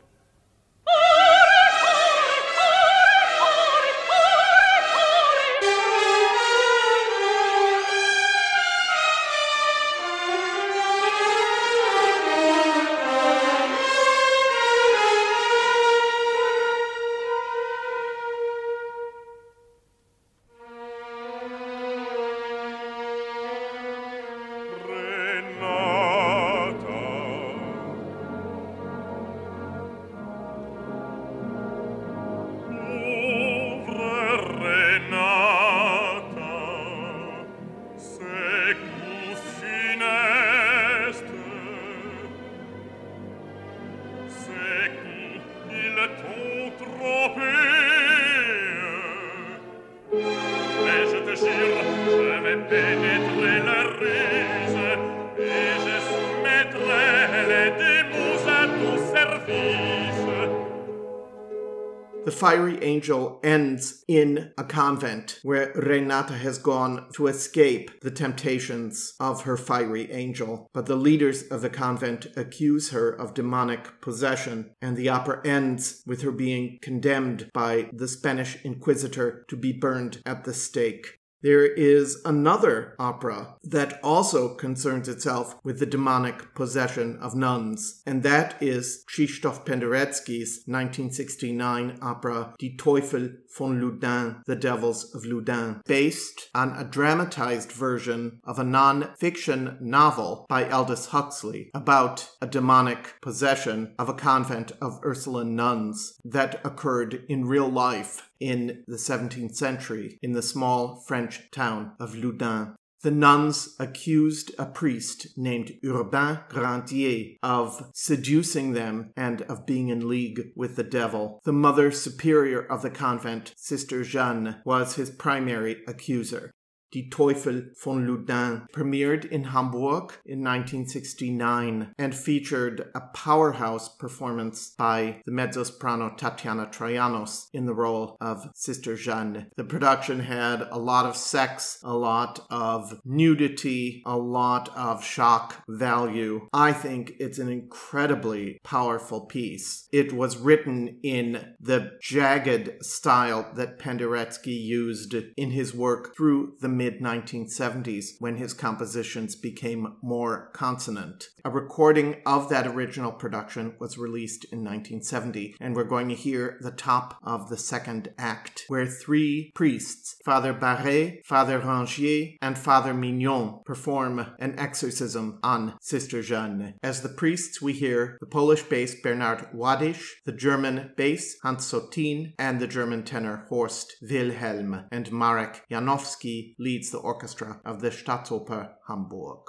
Angel 63.01 63.41
ends 63.43 64.05
in 64.09 64.53
a 64.59 64.65
convent 64.65 65.39
where 65.43 65.73
Renata 65.75 66.35
has 66.35 66.59
gone 66.59 67.07
to 67.15 67.29
escape 67.29 67.99
the 68.03 68.11
temptations 68.11 69.15
of 69.19 69.45
her 69.45 69.57
fiery 69.57 70.13
angel. 70.13 70.69
But 70.75 70.85
the 70.85 70.97
leaders 70.97 71.45
of 71.45 71.63
the 71.63 71.71
convent 71.71 72.27
accuse 72.37 72.91
her 72.91 73.09
of 73.09 73.33
demonic 73.33 74.03
possession, 74.03 74.73
and 74.83 74.99
the 74.99 75.09
opera 75.09 75.41
ends 75.47 76.03
with 76.07 76.21
her 76.21 76.31
being 76.31 76.79
condemned 76.83 77.49
by 77.55 77.89
the 77.91 78.07
Spanish 78.07 78.63
Inquisitor 78.67 79.47
to 79.49 79.57
be 79.57 79.73
burned 79.73 80.21
at 80.27 80.45
the 80.45 80.53
stake. 80.53 81.20
There 81.43 81.65
is 81.65 82.21
another 82.27 82.95
opera 82.99 83.55
that 83.65 83.99
also 84.03 84.55
concerns 84.55 85.09
itself 85.09 85.57
with 85.65 85.79
the 85.79 85.87
demonic 85.87 86.55
possession 86.55 87.19
of 87.23 87.35
nuns, 87.35 88.03
and 88.05 88.23
that 88.25 88.63
is 88.63 89.05
Krzysztof 89.09 89.65
Penderecki's 89.65 90.63
1969 90.67 91.99
opera 92.03 92.55
Die 92.59 92.75
Teufel 92.77 93.37
von 93.57 93.81
Loudun, 93.81 94.43
The 94.47 94.57
Devils 94.57 95.15
of 95.15 95.25
Loudun, 95.25 95.83
based 95.87 96.49
on 96.55 96.71
a 96.77 96.85
dramatized 96.85 97.73
version 97.73 98.41
of 98.45 98.59
a 98.59 98.65
non-fiction 98.65 99.79
novel 99.81 100.47
by 100.49 100.69
Aldous 100.69 101.07
Huxley 101.07 101.71
about 101.75 102.31
a 102.41 102.47
demonic 102.47 103.17
possession 103.21 103.95
of 103.99 104.09
a 104.09 104.15
convent 104.15 104.73
of 104.81 105.01
Ursuline 105.05 105.57
nuns 105.57 106.19
that 106.25 106.61
occurred 106.65 107.25
in 107.29 107.45
real 107.45 107.69
life 107.69 108.31
in 108.41 108.83
the 108.87 108.97
17th 108.97 109.55
century 109.55 110.19
in 110.23 110.33
the 110.33 110.43
small 110.43 111.03
French 111.07 111.51
town 111.51 111.93
of 112.01 112.15
Loudun. 112.15 112.75
The 113.03 113.11
nuns 113.11 113.77
accused 113.79 114.53
a 114.59 114.67
priest 114.67 115.29
named 115.39 115.73
Urbain 115.83 116.41
Grandier 116.51 117.37
of 117.43 117.91
seducing 117.95 118.73
them 118.73 119.13
and 119.17 119.41
of 119.43 119.65
being 119.65 119.89
in 119.89 120.07
league 120.07 120.53
with 120.55 120.77
the 120.77 120.85
devil. 120.85 121.41
The 121.45 121.53
mother 121.53 121.91
superior 121.93 122.61
of 122.61 122.83
the 122.83 122.91
convent, 122.91 123.55
Sister 123.57 124.05
Jeanne, 124.05 124.57
was 124.67 124.97
his 124.97 125.09
primary 125.11 125.83
accuser. 125.89 126.53
Die 126.93 127.09
Teufel 127.09 127.71
von 127.77 128.05
Loudun 128.05 128.67
premiered 128.73 129.25
in 129.25 129.45
Hamburg 129.45 130.19
in 130.27 130.43
1969 130.43 131.95
and 131.97 132.15
featured 132.15 132.91
a 132.97 133.01
powerhouse 133.15 133.89
performance 133.89 134.75
by 134.77 135.21
the 135.25 135.31
mezzo-soprano 135.31 136.15
Tatiana 136.17 136.67
Troyanos 136.67 137.47
in 137.53 137.67
the 137.67 137.75
role 137.75 138.17
of 138.21 138.49
Sister 138.55 138.97
Jeanne. 138.97 139.47
The 139.57 139.63
production 139.63 140.21
had 140.21 140.63
a 140.71 140.79
lot 140.79 141.07
of 141.07 141.17
sex, 141.17 141.79
a 141.85 141.95
lot 141.95 142.41
of 142.51 143.01
nudity, 143.05 144.03
a 144.05 144.17
lot 144.17 144.69
of 144.77 145.05
shock 145.05 145.63
value. 145.69 146.49
I 146.53 146.73
think 146.73 147.13
it's 147.21 147.39
an 147.39 147.49
incredibly 147.49 148.59
powerful 148.65 149.27
piece. 149.27 149.87
It 149.93 150.13
was 150.13 150.39
written 150.39 150.99
in 151.05 151.55
the 151.61 151.93
jagged 152.03 152.85
style 152.85 153.53
that 153.55 153.79
Penderecki 153.79 154.61
used 154.61 155.15
in 155.37 155.51
his 155.51 155.73
work 155.73 156.17
through 156.17 156.57
the 156.61 156.80
mid 156.81 156.99
1970s 156.99 158.13
when 158.21 158.37
his 158.37 158.55
compositions 158.55 159.37
became 159.37 159.99
more 160.01 160.51
consonant. 160.55 161.29
A 161.45 161.51
recording 161.51 162.17
of 162.25 162.49
that 162.49 162.67
original 162.67 163.13
production 163.13 163.75
was 163.79 163.99
released 163.99 164.45
in 164.45 164.61
1970, 164.61 165.57
and 165.61 165.77
we're 165.77 165.85
going 165.85 166.09
to 166.09 166.15
hear 166.15 166.57
the 166.63 166.71
top 166.71 167.19
of 167.23 167.51
the 167.51 167.59
second 167.59 168.09
act, 168.17 168.65
where 168.69 168.87
three 168.87 169.53
priests, 169.55 170.17
Father 170.25 170.55
Barret, 170.55 171.21
Father 171.27 171.61
Rangier, 171.61 172.39
and 172.41 172.57
Father 172.57 172.95
Mignon, 172.95 173.61
perform 173.67 174.27
an 174.39 174.59
exorcism 174.59 175.39
on 175.43 175.75
Sister 175.83 176.23
Jeanne. 176.23 176.77
As 176.83 177.03
the 177.03 177.11
priests, 177.11 177.61
we 177.61 177.75
hear 177.75 178.17
the 178.21 178.27
Polish 178.27 178.63
bass 178.63 178.95
Bernard 178.95 179.49
Ładysz, 179.55 180.03
the 180.25 180.33
German 180.33 180.95
bass 180.97 181.37
Hans 181.43 181.71
Sotin, 181.71 182.33
and 182.39 182.59
the 182.59 182.67
German 182.67 183.03
tenor 183.03 183.45
Horst 183.51 183.97
Wilhelm, 184.01 184.87
and 184.91 185.13
Marek 185.13 185.65
Janowski 185.71 186.55
leads 186.71 186.91
the 186.91 186.99
orchestra 186.99 187.61
of 187.65 187.81
the 187.81 187.91
Staatsoper 187.91 188.63
Hamburg. 188.87 189.43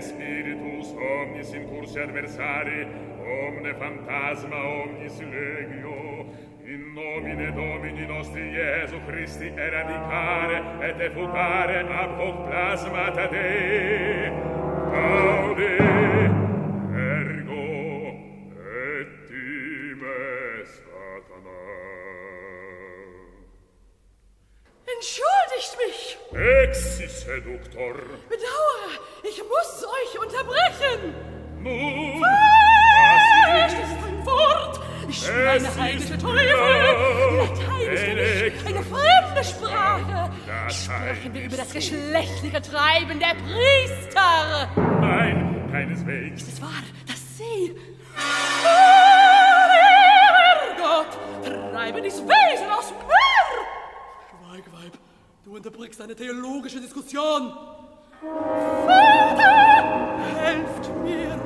Spiritus 0.00 0.92
omnis 0.94 1.50
in 1.58 1.64
cursi 1.68 1.98
adversari, 1.98 2.80
omne 3.36 3.72
fantasma 3.80 4.60
omnis 4.80 5.18
legio, 5.32 5.98
in 6.72 6.82
nomine 6.94 7.48
Domini 7.52 8.06
nostri 8.06 8.42
Iesu 8.42 8.98
Christi 9.06 9.48
eradicare 9.48 10.58
et 10.88 11.00
effugare 11.00 11.78
ab 12.02 12.10
hoc 12.20 12.38
Entschuldigt 24.96 25.76
mich! 25.86 26.18
Exi 26.32 27.08
seductor. 27.08 27.94
Bedauere, 28.28 29.00
ich 29.24 29.38
muss 29.38 29.84
euch 29.84 30.18
unterbrechen! 30.18 31.14
Nun, 31.60 32.22
was 32.22 33.72
ist 33.72 33.80
ein 34.06 34.26
Wort! 34.26 34.80
Ich 35.08 35.26
bin 35.26 35.34
Es 35.34 35.64
eine 35.64 35.82
heidnische 35.82 36.14
ist 36.14 36.22
Teufel! 36.22 36.46
Latein 37.36 38.18
ist 38.18 38.66
eine 38.66 38.82
fremde 38.82 39.44
Sprache! 39.44 40.32
Sprechen 40.68 41.34
wir 41.34 41.42
über 41.44 41.56
das 41.56 41.66
ist 41.68 41.74
geschlechtliche 41.74 42.62
Treiben 42.62 43.18
der 43.18 43.34
Priester! 43.42 44.70
Nein, 45.00 45.68
keineswegs. 45.72 46.42
Es 46.42 46.62
war, 46.62 46.82
dass 47.06 47.36
sie... 47.36 47.76
Gott, 48.62 49.07
treibe 51.78 52.02
dies 52.02 52.20
Wesen 52.20 52.70
aus 52.76 52.90
mir! 52.90 53.54
Schweige, 54.30 54.72
Weib, 54.72 54.98
du 55.44 55.54
unterbrichst 55.56 56.00
eine 56.00 56.16
theologische 56.16 56.80
Diskussion! 56.80 57.52
Vater, 58.84 60.18
helft 60.40 60.90
mir! 61.04 61.38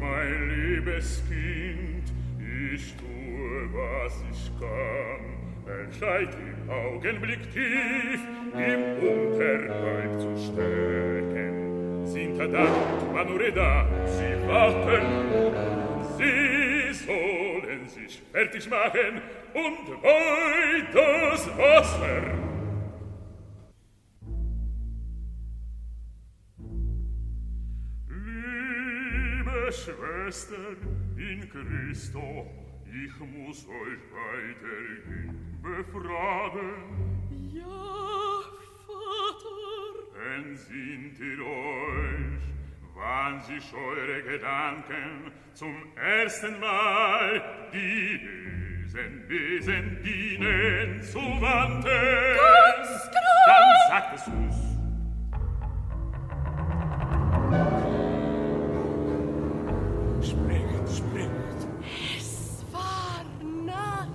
Mein 0.00 0.48
liebes 0.48 1.22
Kind, 1.28 2.06
ich 2.38 2.94
tue, 2.96 3.68
was 3.74 4.14
ich 4.30 4.52
kann. 4.60 5.24
Entscheid 5.84 6.28
im 6.34 6.70
Augenblick 6.70 7.52
tief 7.52 8.20
im 8.54 8.82
Unterleib 9.08 10.20
zu 10.20 10.36
stecken. 10.52 12.06
Sind 12.06 12.38
da 12.38 12.44
und 12.44 13.12
Manureda, 13.12 13.86
sie 14.06 14.48
warten. 14.48 15.02
Sie 16.16 16.92
sollen 17.04 17.45
sich 17.88 18.22
fertig 18.32 18.68
machen 18.68 19.22
und 19.54 20.02
wei 20.02 20.86
das 20.92 21.48
Wasser. 21.56 22.22
Liebe 28.08 29.72
Schwestern 29.72 30.76
in 31.16 31.48
Christo, 31.48 32.46
ich 32.86 33.18
muss 33.20 33.66
euch 33.66 34.02
weiterhin 34.12 35.58
befragen. 35.62 36.96
Ja, 37.52 38.42
Vater. 38.86 40.36
Entsinnt 40.36 41.18
ihr 41.18 41.44
euch, 41.44 42.42
wann 42.96 43.40
sich 43.42 43.72
eure 43.74 44.22
Gedanken 44.22 45.32
zum 45.54 45.74
ersten 45.96 46.58
Mal 46.60 47.42
die 47.72 48.18
bösen 48.18 49.28
Wesen 49.28 50.02
dienen 50.02 51.02
zu 51.02 51.18
wandten? 51.18 51.82
Ganz 51.84 53.10
genau! 53.10 53.46
Dann 53.46 53.88
sagt 53.88 54.14
es 54.16 54.26
uns. 54.28 54.56
Springt, 60.22 60.88
springt. 60.88 61.60
Es 62.16 62.64
war 62.72 63.22
Nacht, 63.64 64.08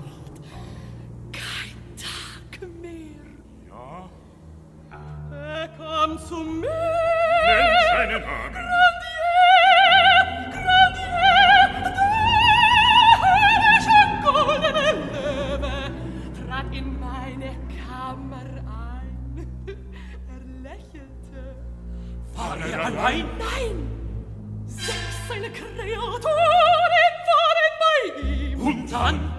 kein 1.32 1.78
Tag 1.98 2.70
mehr. 2.82 3.26
Ja, 3.70 4.10
Er 5.32 5.68
kam 5.78 6.18
zu 6.20 6.36
mir. 6.44 6.70
nennt 7.46 7.82
seinen 7.96 8.22
Namen. 8.22 8.61
Nein! 23.02 23.26
Sechs 24.68 25.28
seine 25.28 25.50
Kreaturen 25.50 26.24
waren 26.24 27.74
bei 27.80 28.22
ihm. 28.22 28.62
Und 28.62 28.92
dann? 28.92 29.32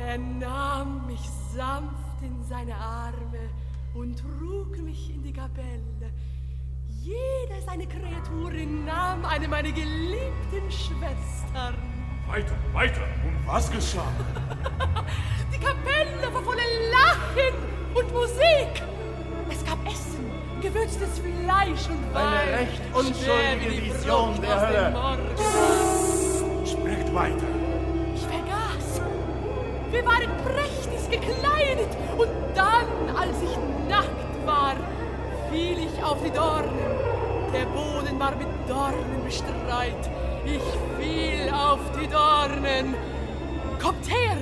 Er 0.00 0.18
nahm 0.18 1.06
mich 1.06 1.30
sanft 1.54 2.20
in 2.22 2.42
seine 2.42 2.74
Arme 2.74 3.50
und 3.94 4.18
trug 4.18 4.78
mich 4.78 5.10
in 5.14 5.22
die 5.22 5.32
Kapelle. 5.32 6.12
Jede 6.88 7.60
seiner 7.64 7.86
Kreaturen 7.86 8.84
nahm 8.84 9.24
eine 9.24 9.46
meiner 9.46 9.70
geliebten 9.70 10.70
Schwestern. 10.70 11.76
Weiter, 12.26 12.56
weiter. 12.72 13.02
Und 13.24 13.46
was 13.46 13.70
geschah? 13.70 14.06
Die 15.52 15.58
Kapelle 15.58 16.34
war 16.34 16.42
voller 16.42 16.62
Lachen 16.90 17.54
und 17.94 18.12
Musik. 18.12 18.82
Es 19.50 19.64
gab 19.64 19.84
Essen, 19.86 20.30
gewürztes 20.62 21.18
Fleisch 21.18 21.88
und 21.90 22.14
Wein. 22.14 22.26
Eine 22.26 22.58
recht 22.60 22.82
unschuldige 22.94 23.94
Vision 23.94 24.40
der 24.40 24.54
aus 24.54 24.60
dem 24.60 24.68
Hölle. 24.68 24.90
Morgen. 24.92 26.66
Spricht 26.66 27.14
weiter. 27.14 27.46
Ich 28.14 28.22
vergaß. 28.22 29.02
Wir 29.90 30.06
waren 30.06 30.30
prächtig 30.44 31.10
gekleidet 31.10 31.90
und 32.16 32.28
dann, 32.54 33.16
als 33.16 33.36
ich 33.42 33.56
nackt 33.88 34.46
war, 34.46 34.76
fiel 35.50 35.78
ich 35.78 36.02
auf 36.02 36.18
die 36.24 36.30
Dornen. 36.30 36.78
Der 37.52 37.66
Boden 37.66 38.18
war 38.18 38.34
mit 38.36 38.48
Dornen 38.68 39.24
bestreit. 39.24 40.10
Ich 40.44 40.62
fiel 40.98 41.50
auf 41.52 41.80
die 42.00 42.06
Dornen. 42.06 42.94
Kommt 43.80 44.08
her! 44.08 44.38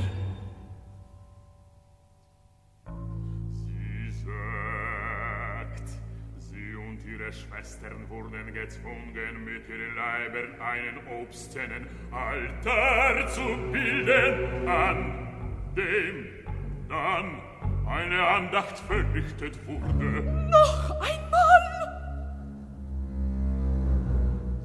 gezwungen 8.70 9.44
mit 9.44 9.68
ihren 9.68 9.96
Leibern 9.96 10.60
einen 10.60 10.98
obszenen 11.20 11.88
Altar 12.12 13.26
zu 13.28 13.56
bilden, 13.72 14.68
an 14.68 15.28
dem 15.76 16.26
dann 16.88 17.40
eine 17.88 18.26
Andacht 18.26 18.78
verrichtet 18.78 19.58
wurde. 19.66 20.22
Noch 20.50 20.90
einmal! 21.00 21.62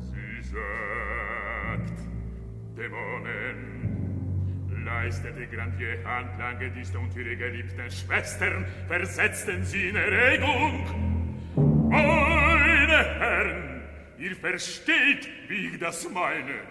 Sie 0.02 0.42
sagt, 0.44 1.98
Dämonen, 2.78 3.60
leistete 4.86 5.48
grandier 5.48 6.04
Handlange 6.06 6.70
Dienste 6.70 7.00
und 7.00 7.16
ihre 7.16 7.36
geliebten 7.36 7.90
Schwestern 7.90 8.68
versetzten 8.88 9.64
sie 9.64 9.90
in 9.90 9.96
Erregung. 9.96 10.86
Meine 11.90 13.04
Herren, 13.20 13.75
ihr 14.18 14.36
versteht, 14.36 15.28
wie 15.48 15.68
ich 15.68 15.80
das 15.80 16.10
meine. 16.10 16.62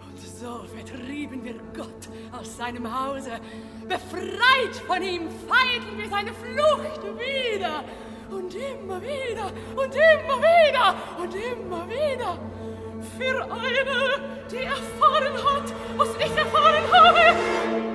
Und 0.00 0.18
so 0.18 0.64
vertrieben 0.74 1.44
wir 1.44 1.54
Gott 1.74 2.08
aus 2.32 2.56
seinem 2.56 2.86
Hause. 2.86 3.40
Befreit 3.88 4.76
von 4.86 5.02
ihm 5.02 5.28
feigen 5.48 5.96
wir 5.96 6.08
seine 6.08 6.32
Flucht 6.32 7.02
wieder. 7.18 7.84
Und 8.30 8.54
immer 8.54 9.00
wieder 9.02 9.52
und 9.76 9.94
immer 9.94 10.38
wieder 10.40 10.96
und 11.18 11.34
immer 11.34 11.88
wieder. 11.88 12.38
Für 13.18 13.42
eine, 13.44 14.46
die 14.50 14.64
erfahren 14.64 15.34
hat, 15.34 15.74
was 15.96 16.08
ich 16.16 16.36
erfahren 16.36 16.92
habe. 16.92 17.91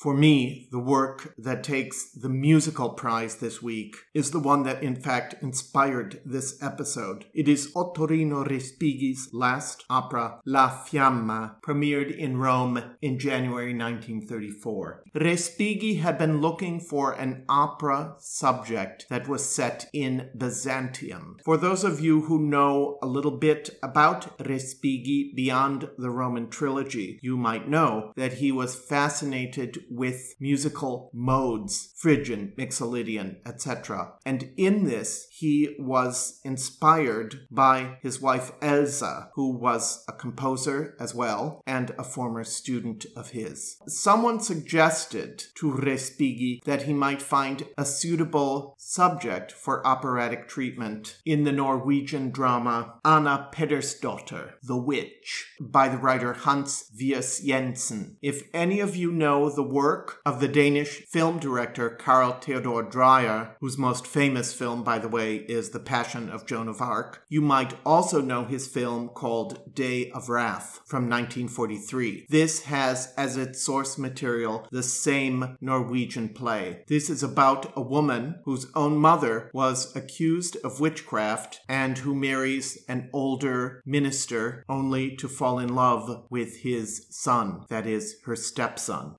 For 0.00 0.14
me, 0.14 0.66
the 0.72 0.78
work 0.78 1.34
that 1.36 1.62
takes 1.62 2.10
the 2.12 2.30
musical 2.30 2.88
prize 2.88 3.36
this 3.36 3.60
week 3.60 3.96
is 4.14 4.30
the 4.30 4.40
one 4.40 4.62
that 4.62 4.82
in 4.82 4.96
fact 4.96 5.34
inspired 5.42 6.22
this 6.24 6.56
episode. 6.62 7.26
It 7.34 7.48
is 7.48 7.70
Ottorino 7.74 8.48
Respighi's 8.48 9.28
last 9.34 9.84
opera, 9.90 10.40
La 10.46 10.70
Fiamma, 10.70 11.60
premiered 11.60 12.16
in 12.16 12.38
Rome 12.38 12.82
in 13.02 13.18
January 13.18 13.74
1934. 13.74 15.02
Respighi 15.16 16.00
had 16.00 16.16
been 16.16 16.40
looking 16.40 16.80
for 16.80 17.12
an 17.12 17.44
opera 17.46 18.14
subject 18.20 19.04
that 19.10 19.28
was 19.28 19.44
set 19.44 19.90
in 19.92 20.30
Byzantium. 20.34 21.36
For 21.44 21.58
those 21.58 21.84
of 21.84 22.00
you 22.00 22.22
who 22.22 22.38
know 22.38 22.98
a 23.02 23.06
little 23.06 23.36
bit 23.36 23.68
about 23.82 24.38
Respighi 24.38 25.34
beyond 25.36 25.90
the 25.98 26.08
Roman 26.08 26.48
trilogy, 26.48 27.18
you 27.20 27.36
might 27.36 27.68
know 27.68 28.14
that 28.16 28.34
he 28.34 28.50
was 28.50 28.74
fascinated 28.74 29.84
with 29.90 30.34
musical 30.40 31.10
modes, 31.12 31.92
Phrygian, 31.96 32.52
Mixolydian, 32.56 33.36
etc. 33.44 34.12
And 34.24 34.50
in 34.56 34.84
this, 34.84 35.26
he 35.30 35.76
was 35.78 36.40
inspired 36.44 37.46
by 37.50 37.98
his 38.00 38.20
wife 38.20 38.52
Elsa, 38.62 39.30
who 39.34 39.50
was 39.50 40.04
a 40.08 40.12
composer 40.12 40.96
as 41.00 41.14
well 41.14 41.62
and 41.66 41.90
a 41.98 42.04
former 42.04 42.44
student 42.44 43.06
of 43.16 43.30
his. 43.30 43.78
Someone 43.86 44.40
suggested 44.40 45.42
to 45.56 45.72
Respighi 45.72 46.62
that 46.64 46.82
he 46.82 46.92
might 46.92 47.22
find 47.22 47.66
a 47.76 47.84
suitable 47.84 48.74
subject 48.78 49.52
for 49.52 49.86
operatic 49.86 50.48
treatment 50.48 51.18
in 51.24 51.44
the 51.44 51.52
Norwegian 51.52 52.30
drama 52.30 52.94
Anna 53.04 53.48
Pedersdotter, 53.52 54.52
The 54.62 54.76
Witch, 54.76 55.54
by 55.60 55.88
the 55.88 55.98
writer 55.98 56.32
Hans 56.32 56.90
Wiers-Jenssen. 56.98 58.16
If 58.22 58.48
any 58.52 58.80
of 58.80 58.96
you 58.96 59.10
know 59.12 59.50
the 59.50 59.62
work 59.80 60.20
of 60.26 60.40
the 60.40 60.48
Danish 60.62 61.06
film 61.06 61.38
director 61.38 61.88
Carl 61.88 62.32
Theodor 62.32 62.82
Dreyer, 62.82 63.56
whose 63.60 63.78
most 63.78 64.06
famous 64.06 64.52
film, 64.52 64.84
by 64.84 64.98
the 64.98 65.08
way, 65.08 65.36
is 65.36 65.70
The 65.70 65.80
Passion 65.80 66.28
of 66.28 66.44
Joan 66.44 66.68
of 66.68 66.82
Arc, 66.82 67.22
you 67.30 67.40
might 67.40 67.72
also 67.86 68.20
know 68.20 68.44
his 68.44 68.68
film 68.68 69.08
called 69.08 69.74
Day 69.74 70.10
of 70.10 70.28
Wrath 70.28 70.80
from 70.84 71.08
1943. 71.08 72.26
This 72.28 72.64
has 72.64 73.14
as 73.16 73.38
its 73.38 73.62
source 73.62 73.96
material 73.96 74.68
the 74.70 74.82
same 74.82 75.56
Norwegian 75.62 76.28
play. 76.28 76.84
This 76.86 77.08
is 77.08 77.22
about 77.22 77.72
a 77.74 77.80
woman 77.80 78.40
whose 78.44 78.66
own 78.74 78.98
mother 78.98 79.50
was 79.54 79.96
accused 79.96 80.58
of 80.62 80.80
witchcraft 80.80 81.60
and 81.70 81.96
who 81.96 82.14
marries 82.14 82.84
an 82.86 83.08
older 83.14 83.82
minister 83.86 84.62
only 84.68 85.16
to 85.16 85.26
fall 85.26 85.58
in 85.58 85.74
love 85.74 86.26
with 86.28 86.58
his 86.58 87.06
son, 87.08 87.64
that 87.70 87.86
is, 87.86 88.16
her 88.26 88.36
stepson. 88.36 89.16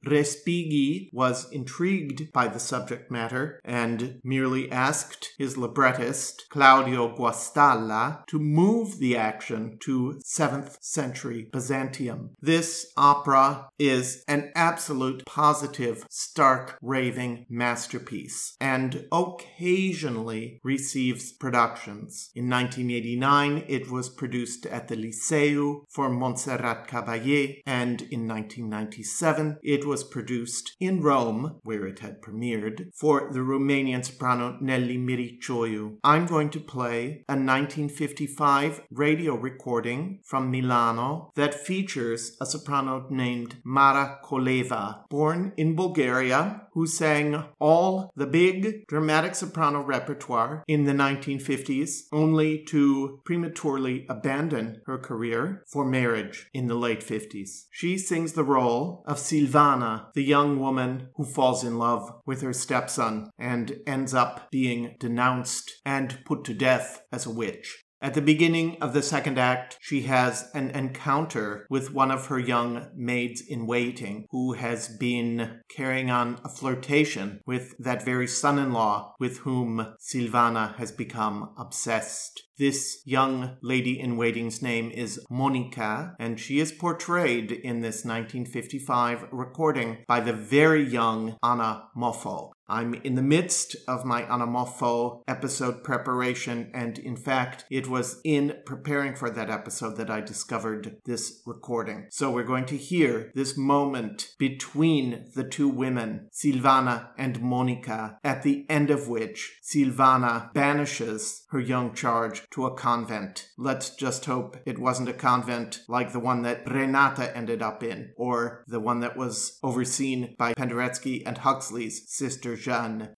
Respighi 0.51 1.09
was 1.13 1.49
intrigued 1.51 2.31
by 2.33 2.47
the 2.47 2.59
subject 2.59 3.09
matter 3.09 3.61
and 3.63 4.19
merely 4.23 4.71
asked 4.71 5.29
his 5.37 5.57
librettist, 5.57 6.45
Claudio 6.49 7.15
Guastalla, 7.15 8.25
to 8.27 8.39
move 8.39 8.99
the 8.99 9.15
action 9.15 9.77
to 9.81 10.19
7th 10.25 10.77
century 10.81 11.47
Byzantium. 11.51 12.31
This 12.41 12.91
opera 12.97 13.69
is 13.79 14.23
an 14.27 14.51
absolute 14.55 15.25
positive, 15.25 16.05
stark, 16.09 16.77
raving 16.81 17.45
masterpiece 17.49 18.55
and 18.59 19.05
occasionally 19.11 20.59
receives 20.63 21.31
productions. 21.31 22.29
In 22.35 22.49
1989, 22.49 23.63
it 23.67 23.89
was 23.89 24.09
produced 24.09 24.65
at 24.65 24.87
the 24.87 24.95
Liceu 24.95 25.83
for 25.89 26.09
Montserrat 26.09 26.87
Caballé, 26.87 27.61
and 27.65 28.01
in 28.01 28.27
1997, 28.27 29.57
it 29.63 29.85
was 29.85 30.03
produced 30.03 30.40
in 30.79 31.01
Rome, 31.01 31.59
where 31.63 31.85
it 31.85 31.99
had 31.99 32.21
premiered, 32.21 32.89
for 32.95 33.29
the 33.31 33.39
Romanian 33.39 34.03
soprano 34.03 34.57
Nelly 34.61 34.97
Miricioiu. 34.97 35.97
I'm 36.03 36.25
going 36.25 36.49
to 36.51 36.59
play 36.59 37.25
a 37.27 37.35
1955 37.35 38.81
radio 38.91 39.35
recording 39.35 40.19
from 40.23 40.51
Milano 40.51 41.31
that 41.35 41.53
features 41.53 42.37
a 42.41 42.45
soprano 42.45 43.07
named 43.09 43.57
Mara 43.63 44.19
Koleva, 44.23 45.07
born 45.09 45.53
in 45.57 45.75
Bulgaria, 45.75 46.67
who 46.73 46.87
sang 46.87 47.43
all 47.59 48.11
the 48.15 48.25
big 48.25 48.87
dramatic 48.87 49.35
soprano 49.35 49.81
repertoire 49.81 50.63
in 50.67 50.85
the 50.85 50.93
1950s, 50.93 52.03
only 52.11 52.63
to 52.65 53.19
prematurely 53.25 54.05
abandon 54.09 54.81
her 54.85 54.97
career 54.97 55.63
for 55.67 55.85
marriage 55.85 56.47
in 56.53 56.67
the 56.67 56.75
late 56.75 57.01
50s. 57.01 57.65
She 57.71 57.97
sings 57.97 58.33
the 58.33 58.43
role 58.43 59.03
of 59.05 59.17
Silvana, 59.17 60.13
the 60.13 60.23
young 60.31 60.59
woman 60.59 61.09
who 61.15 61.25
falls 61.25 61.61
in 61.63 61.77
love 61.77 62.09
with 62.25 62.41
her 62.41 62.53
stepson 62.53 63.29
and 63.37 63.65
ends 63.85 64.13
up 64.13 64.49
being 64.49 64.95
denounced 64.97 65.69
and 65.85 66.19
put 66.25 66.45
to 66.45 66.53
death 66.53 67.01
as 67.11 67.25
a 67.25 67.29
witch. 67.29 67.83
At 68.03 68.15
the 68.15 68.21
beginning 68.21 68.77
of 68.81 68.93
the 68.93 69.03
second 69.03 69.37
act, 69.37 69.77
she 69.79 70.01
has 70.03 70.49
an 70.55 70.71
encounter 70.71 71.67
with 71.69 71.93
one 71.93 72.09
of 72.09 72.27
her 72.27 72.39
young 72.39 72.87
maids 72.95 73.43
in 73.47 73.67
waiting 73.67 74.25
who 74.31 74.53
has 74.53 74.87
been 74.87 75.61
carrying 75.69 76.09
on 76.09 76.39
a 76.43 76.49
flirtation 76.49 77.41
with 77.45 77.75
that 77.77 78.03
very 78.03 78.25
son 78.25 78.57
in 78.57 78.73
law 78.73 79.13
with 79.19 79.37
whom 79.39 79.93
Silvana 79.99 80.75
has 80.77 80.91
become 80.91 81.53
obsessed. 81.59 82.41
This 82.57 83.01
young 83.05 83.57
lady 83.61 83.99
in 83.99 84.17
waiting's 84.17 84.63
name 84.63 84.89
is 84.91 85.23
Monica, 85.29 86.15
and 86.19 86.39
she 86.39 86.59
is 86.59 86.71
portrayed 86.71 87.51
in 87.51 87.81
this 87.81 88.03
1955 88.03 89.27
recording 89.31 89.99
by 90.07 90.21
the 90.21 90.33
very 90.33 90.83
young 90.83 91.37
Anna 91.43 91.83
Moffo. 91.95 92.51
I'm 92.71 92.93
in 92.93 93.15
the 93.15 93.21
midst 93.21 93.75
of 93.85 94.05
my 94.05 94.21
Anna 94.21 94.47
Moffo 94.47 95.23
episode 95.27 95.83
preparation, 95.83 96.71
and 96.73 96.97
in 96.97 97.17
fact, 97.17 97.65
it 97.69 97.85
was 97.85 98.21
in 98.23 98.55
preparing 98.65 99.13
for 99.13 99.29
that 99.29 99.49
episode 99.49 99.97
that 99.97 100.09
I 100.09 100.21
discovered 100.21 100.95
this 101.03 101.41
recording. 101.45 102.07
So 102.11 102.31
we're 102.31 102.43
going 102.43 102.63
to 102.67 102.77
hear 102.77 103.29
this 103.35 103.57
moment 103.57 104.29
between 104.39 105.29
the 105.35 105.43
two 105.43 105.67
women, 105.67 106.29
Silvana 106.31 107.09
and 107.17 107.41
Monica, 107.41 108.17
at 108.23 108.43
the 108.43 108.65
end 108.69 108.89
of 108.89 109.09
which 109.09 109.59
Silvana 109.61 110.53
banishes 110.53 111.43
her 111.49 111.59
young 111.59 111.93
charge 111.93 112.43
to 112.51 112.65
a 112.65 112.73
convent. 112.73 113.49
Let's 113.57 113.89
just 113.89 114.23
hope 114.23 114.55
it 114.65 114.79
wasn't 114.79 115.09
a 115.09 115.13
convent 115.13 115.81
like 115.89 116.13
the 116.13 116.19
one 116.19 116.43
that 116.43 116.71
Renata 116.71 117.35
ended 117.35 117.61
up 117.61 117.83
in, 117.83 118.13
or 118.15 118.63
the 118.65 118.79
one 118.79 119.01
that 119.01 119.17
was 119.17 119.59
overseen 119.61 120.35
by 120.37 120.53
Penderecki 120.53 121.23
and 121.25 121.39
Huxley's 121.39 122.09
sister 122.09 122.55
Jeanne. 122.61 123.15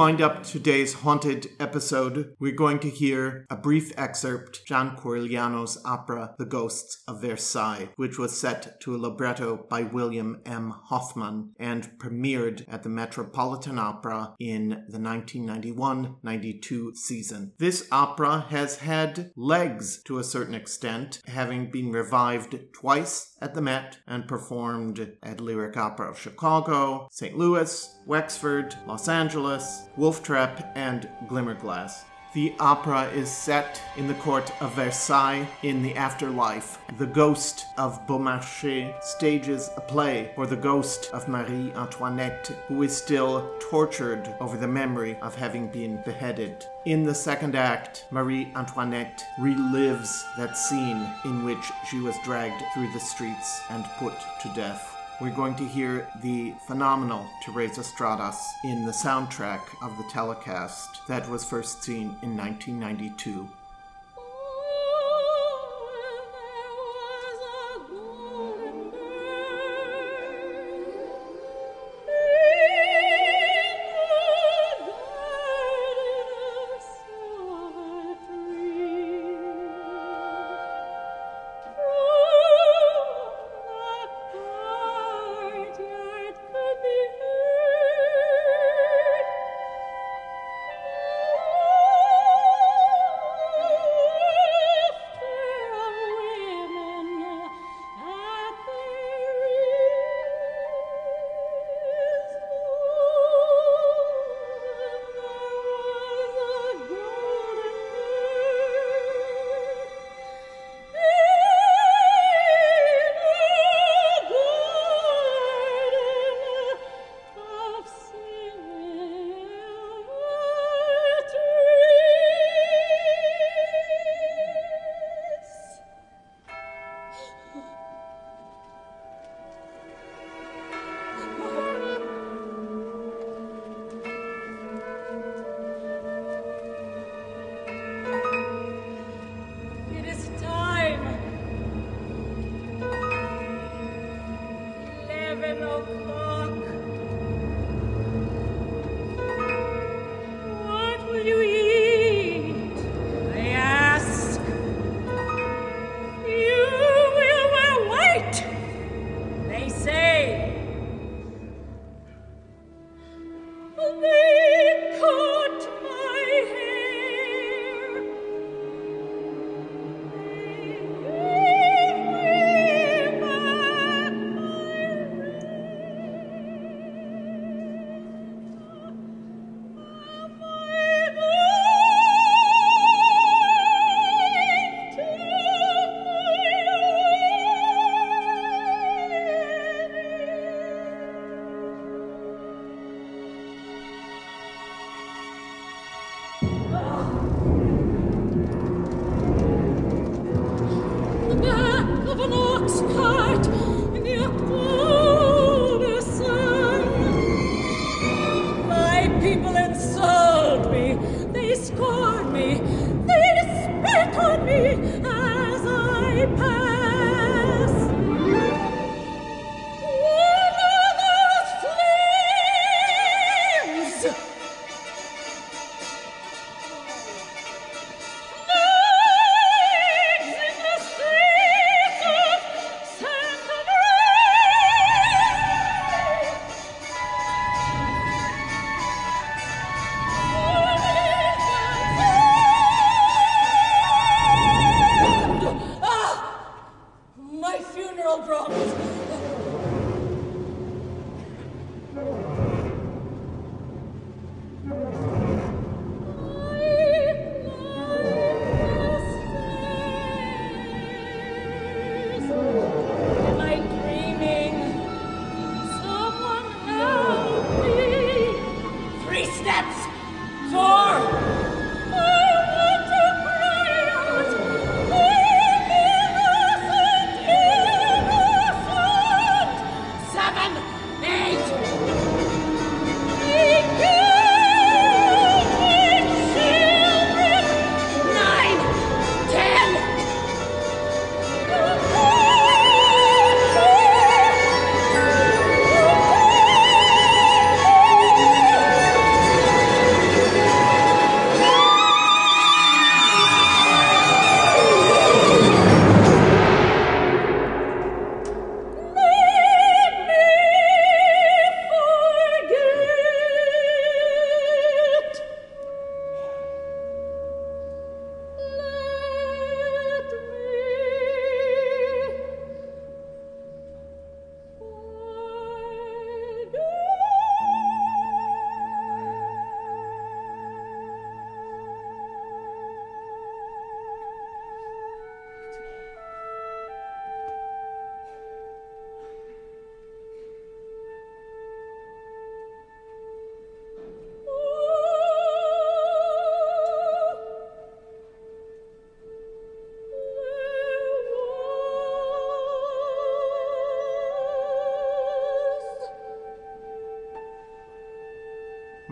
Wind 0.00 0.22
up 0.22 0.42
today's 0.42 0.94
haunted 0.94 1.50
episode, 1.60 2.34
we're 2.40 2.50
going 2.50 2.78
to 2.78 2.88
hear 2.88 3.44
a 3.50 3.54
brief 3.54 3.92
excerpt 3.98 4.64
John 4.64 4.96
Corigliano's 4.96 5.76
opera 5.84 6.34
The 6.38 6.46
Ghosts 6.46 7.02
of 7.06 7.20
Versailles, 7.20 7.90
which 7.96 8.18
was 8.18 8.40
set 8.40 8.80
to 8.80 8.94
a 8.94 8.96
libretto 8.96 9.66
by 9.68 9.82
William 9.82 10.40
M. 10.46 10.70
Hoffman 10.70 11.52
and 11.60 11.98
premiered 11.98 12.64
at 12.66 12.82
the 12.82 12.88
Metropolitan 12.88 13.78
Opera 13.78 14.36
in 14.40 14.86
the 14.88 14.96
1991-92 14.96 16.96
season. 16.96 17.52
This 17.58 17.86
opera 17.92 18.46
has 18.48 18.78
had 18.78 19.32
legs 19.36 20.02
to 20.04 20.18
a 20.18 20.24
certain 20.24 20.54
extent, 20.54 21.20
having 21.26 21.70
been 21.70 21.92
revived 21.92 22.58
twice 22.72 23.36
at 23.42 23.52
the 23.52 23.60
Met 23.60 23.98
and 24.06 24.26
performed 24.26 25.18
at 25.22 25.42
Lyric 25.42 25.76
Opera 25.76 26.10
of 26.10 26.18
Chicago, 26.18 27.06
St. 27.10 27.36
Louis, 27.36 27.98
Wexford, 28.06 28.74
Los 28.86 29.06
Angeles, 29.06 29.89
Wolf 30.00 30.22
Trap, 30.22 30.72
and 30.76 31.06
Glimmerglass. 31.28 32.06
The 32.32 32.54
opera 32.58 33.10
is 33.10 33.30
set 33.30 33.82
in 33.98 34.08
the 34.08 34.14
court 34.14 34.50
of 34.62 34.72
Versailles 34.72 35.46
in 35.62 35.82
the 35.82 35.94
afterlife. 35.94 36.78
The 36.96 37.06
ghost 37.06 37.66
of 37.76 38.06
Beaumarchais 38.06 38.94
stages 39.02 39.68
a 39.76 39.82
play 39.82 40.30
for 40.34 40.46
the 40.46 40.56
ghost 40.56 41.10
of 41.12 41.28
Marie 41.28 41.70
Antoinette, 41.74 42.50
who 42.66 42.82
is 42.82 42.96
still 42.96 43.54
tortured 43.60 44.34
over 44.40 44.56
the 44.56 44.66
memory 44.66 45.18
of 45.20 45.34
having 45.34 45.68
been 45.68 46.00
beheaded. 46.06 46.64
In 46.86 47.04
the 47.04 47.14
second 47.14 47.54
act, 47.54 48.06
Marie 48.10 48.50
Antoinette 48.56 49.22
relives 49.38 50.24
that 50.38 50.56
scene 50.56 51.06
in 51.26 51.44
which 51.44 51.70
she 51.90 52.00
was 52.00 52.16
dragged 52.24 52.62
through 52.72 52.90
the 52.94 53.00
streets 53.00 53.60
and 53.68 53.84
put 53.98 54.14
to 54.40 54.48
death 54.54 54.89
we're 55.20 55.30
going 55.30 55.54
to 55.54 55.66
hear 55.66 56.08
the 56.22 56.54
phenomenal 56.66 57.26
Teresa 57.42 57.84
Stratas 57.84 58.54
in 58.64 58.86
the 58.86 58.92
soundtrack 58.92 59.60
of 59.82 59.96
the 59.98 60.04
telecast 60.04 61.06
that 61.08 61.28
was 61.28 61.44
first 61.44 61.82
seen 61.82 62.16
in 62.22 62.36
1992. 62.36 63.46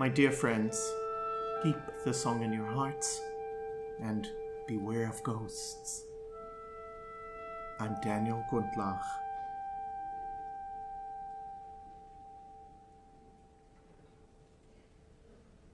My 0.09 0.15
dear 0.15 0.33
friends, 0.33 0.95
keep 1.63 1.77
the 2.03 2.15
song 2.15 2.43
in 2.43 2.51
your 2.51 2.65
hearts 2.65 3.21
and 4.03 4.27
beware 4.67 5.07
of 5.07 5.23
ghosts. 5.23 6.07
I'm 7.79 7.95
Daniel 8.03 8.43
Gundlach. 8.51 9.03